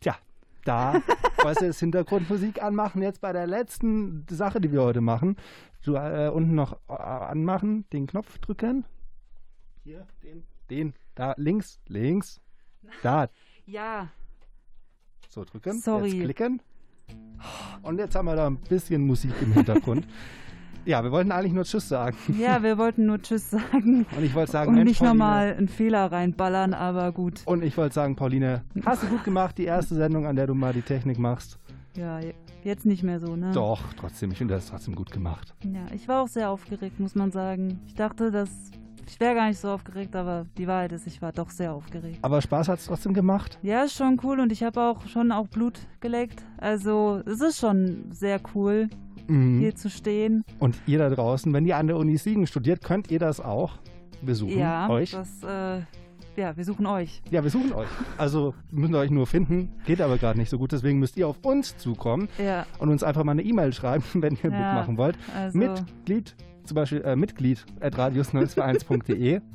Tja, 0.00 0.16
da 0.64 0.94
wolltest 1.42 1.60
du 1.60 1.66
jetzt 1.66 1.80
Hintergrundmusik 1.80 2.62
anmachen, 2.62 3.02
jetzt 3.02 3.20
bei 3.20 3.34
der 3.34 3.46
letzten 3.46 4.24
Sache, 4.30 4.58
die 4.58 4.72
wir 4.72 4.80
heute 4.80 5.02
machen. 5.02 5.36
Du 5.84 5.96
äh, 5.96 6.30
unten 6.32 6.54
noch 6.54 6.78
äh, 6.88 6.94
anmachen, 6.94 7.84
den 7.92 8.06
Knopf 8.06 8.38
drücken. 8.38 8.86
Hier, 9.84 10.06
den, 10.22 10.44
den, 10.70 10.94
da, 11.14 11.34
links, 11.36 11.78
links, 11.88 12.40
da. 13.02 13.28
ja, 13.66 14.08
So 15.28 15.44
drücken, 15.44 15.78
Sorry. 15.78 16.08
jetzt 16.08 16.24
klicken. 16.24 16.62
Und 17.82 17.98
jetzt 17.98 18.14
haben 18.14 18.24
wir 18.24 18.36
da 18.36 18.46
ein 18.46 18.56
bisschen 18.62 19.06
Musik 19.06 19.34
im 19.42 19.52
Hintergrund. 19.52 20.08
ja, 20.84 21.02
wir 21.02 21.12
wollten 21.12 21.32
eigentlich 21.32 21.52
nur 21.52 21.64
Tschüss 21.64 21.88
sagen. 21.88 22.16
ja, 22.38 22.62
wir 22.62 22.78
wollten 22.78 23.06
nur 23.06 23.20
Tschüss 23.20 23.50
sagen. 23.50 24.06
Und 24.16 24.24
ich 24.24 24.34
wollte 24.34 24.52
sagen, 24.52 24.70
und 24.70 24.74
Mensch, 24.76 24.88
nicht 24.88 25.02
nochmal 25.02 25.54
einen 25.56 25.68
Fehler 25.68 26.10
reinballern, 26.10 26.74
aber 26.74 27.12
gut. 27.12 27.42
Und 27.44 27.62
ich 27.62 27.76
wollte 27.76 27.94
sagen, 27.94 28.16
Pauline, 28.16 28.62
hast 28.84 29.02
du 29.02 29.06
gut 29.06 29.24
gemacht, 29.24 29.58
die 29.58 29.64
erste 29.64 29.94
Sendung, 29.94 30.26
an 30.26 30.36
der 30.36 30.46
du 30.46 30.54
mal 30.54 30.72
die 30.72 30.82
Technik 30.82 31.18
machst. 31.18 31.58
Ja, 31.96 32.20
jetzt 32.64 32.86
nicht 32.86 33.02
mehr 33.02 33.20
so, 33.20 33.36
ne? 33.36 33.52
Doch, 33.52 33.92
trotzdem, 33.94 34.30
ich 34.32 34.38
finde 34.38 34.54
das 34.54 34.66
trotzdem 34.66 34.94
gut 34.94 35.10
gemacht. 35.10 35.54
Ja, 35.64 35.86
ich 35.94 36.08
war 36.08 36.22
auch 36.22 36.28
sehr 36.28 36.50
aufgeregt, 36.50 37.00
muss 37.00 37.14
man 37.14 37.30
sagen. 37.30 37.80
Ich 37.86 37.94
dachte, 37.94 38.30
dass 38.30 38.50
ich 39.08 39.20
wäre 39.20 39.34
gar 39.34 39.48
nicht 39.48 39.58
so 39.58 39.68
aufgeregt, 39.68 40.14
aber 40.16 40.46
die 40.56 40.66
Wahrheit 40.66 40.92
ist, 40.92 41.06
ich 41.06 41.20
war 41.20 41.32
doch 41.32 41.50
sehr 41.50 41.74
aufgeregt. 41.74 42.18
Aber 42.22 42.40
Spaß 42.40 42.68
hat 42.68 42.78
es 42.78 42.86
trotzdem 42.86 43.12
gemacht. 43.12 43.58
Ja, 43.62 43.82
ist 43.82 43.94
schon 43.94 44.18
cool 44.22 44.40
und 44.40 44.52
ich 44.52 44.62
habe 44.62 44.80
auch 44.80 45.06
schon 45.06 45.32
auch 45.32 45.48
Blut 45.48 45.80
geleckt. 46.00 46.42
Also 46.58 47.20
es 47.26 47.40
ist 47.40 47.58
schon 47.58 48.06
sehr 48.10 48.40
cool, 48.54 48.88
Mhm. 49.28 49.58
hier 49.60 49.74
zu 49.74 49.90
stehen. 49.90 50.44
Und 50.58 50.76
ihr 50.86 50.98
da 50.98 51.10
draußen, 51.10 51.52
wenn 51.52 51.64
ihr 51.66 51.76
an 51.76 51.86
der 51.86 51.96
Uni 51.96 52.16
Siegen 52.16 52.46
studiert, 52.46 52.82
könnt 52.82 53.10
ihr 53.10 53.18
das 53.18 53.40
auch. 53.40 53.78
Wir 54.20 54.34
suchen 54.34 54.58
ja, 54.58 54.88
euch. 54.88 55.10
Das, 55.12 55.42
äh, 55.42 55.80
ja, 56.40 56.56
wir 56.56 56.64
suchen 56.64 56.86
euch. 56.86 57.20
Ja, 57.30 57.42
wir 57.42 57.50
suchen 57.50 57.72
euch. 57.72 57.88
Also 58.16 58.54
müssen 58.70 58.92
wir 58.92 59.00
euch 59.00 59.10
nur 59.10 59.26
finden. 59.26 59.70
Geht 59.84 60.00
aber 60.00 60.16
gerade 60.18 60.38
nicht 60.38 60.48
so 60.50 60.58
gut. 60.58 60.72
Deswegen 60.72 60.98
müsst 60.98 61.16
ihr 61.16 61.26
auf 61.28 61.36
uns 61.42 61.76
zukommen 61.76 62.28
Ja. 62.42 62.64
und 62.78 62.88
uns 62.88 63.02
einfach 63.02 63.24
mal 63.24 63.32
eine 63.32 63.42
E-Mail 63.42 63.72
schreiben, 63.72 64.04
wenn 64.14 64.34
ihr 64.42 64.50
Ja, 64.50 64.74
mitmachen 64.74 64.96
wollt. 64.96 65.18
also- 65.36 65.58
Mitglied, 65.58 66.34
zum 66.64 66.74
Beispiel 66.76 67.02
äh, 67.02 67.16
Mitglied 67.16 67.64
at 67.80 67.96
radius921.de. 67.96 69.40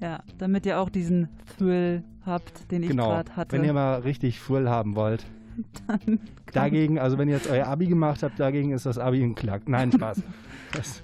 Ja, 0.00 0.22
damit 0.38 0.66
ihr 0.66 0.80
auch 0.80 0.88
diesen 0.88 1.28
Thrill 1.56 2.02
habt, 2.26 2.70
den 2.70 2.82
ich 2.82 2.90
Genau. 2.90 3.08
gerade 3.08 3.36
hatte. 3.36 3.56
Wenn 3.56 3.64
ihr 3.64 3.72
mal 3.72 4.00
richtig 4.00 4.40
Full 4.40 4.68
haben 4.68 4.96
wollt. 4.96 5.24
Dann 5.86 6.20
Dagegen, 6.52 6.98
also 6.98 7.18
wenn 7.18 7.28
ihr 7.28 7.36
jetzt 7.36 7.50
euer 7.50 7.66
Abi 7.66 7.86
gemacht 7.86 8.22
habt, 8.22 8.38
dagegen 8.38 8.72
ist 8.72 8.86
das 8.86 8.98
Abi 8.98 9.22
ein 9.22 9.34
Klack. 9.34 9.68
Nein, 9.68 9.90
Spaß. 9.92 10.22
es, 10.78 11.02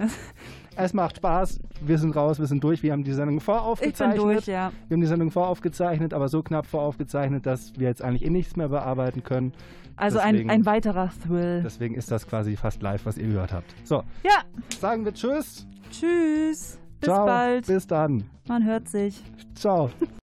es 0.76 0.94
macht 0.94 1.16
Spaß. 1.16 1.60
Wir 1.84 1.98
sind 1.98 2.14
raus, 2.14 2.38
wir 2.38 2.46
sind 2.46 2.62
durch. 2.62 2.82
Wir 2.82 2.92
haben 2.92 3.04
die 3.04 3.12
Sendung 3.12 3.40
voraufgezeichnet. 3.40 4.16
Ich 4.18 4.22
bin 4.24 4.32
durch, 4.34 4.46
ja. 4.46 4.72
Wir 4.88 4.94
haben 4.94 5.00
die 5.00 5.06
Sendung 5.06 5.30
voraufgezeichnet, 5.30 6.14
aber 6.14 6.28
so 6.28 6.42
knapp 6.42 6.66
voraufgezeichnet, 6.66 7.46
dass 7.46 7.72
wir 7.78 7.88
jetzt 7.88 8.02
eigentlich 8.02 8.24
eh 8.24 8.30
nichts 8.30 8.56
mehr 8.56 8.68
bearbeiten 8.68 9.22
können. 9.22 9.52
Also 9.96 10.18
Deswegen- 10.18 10.48
ein, 10.50 10.60
ein 10.60 10.66
weiterer 10.66 11.10
Thrill. 11.26 11.62
Deswegen 11.62 11.94
ist 11.94 12.10
das 12.10 12.26
quasi 12.26 12.56
fast 12.56 12.80
live, 12.82 13.04
was 13.06 13.18
ihr 13.18 13.26
gehört 13.26 13.52
habt. 13.52 13.74
So, 13.84 14.02
Ja, 14.24 14.42
sagen 14.78 15.04
wir 15.04 15.12
Tschüss. 15.12 15.66
tschüss. 15.90 16.78
Bis 17.00 17.06
Ciao. 17.06 17.26
bald. 17.26 17.66
Bis 17.66 17.86
dann. 17.86 18.24
Man 18.46 18.64
hört 18.64 18.88
sich. 18.88 19.22
Ciao. 19.54 19.90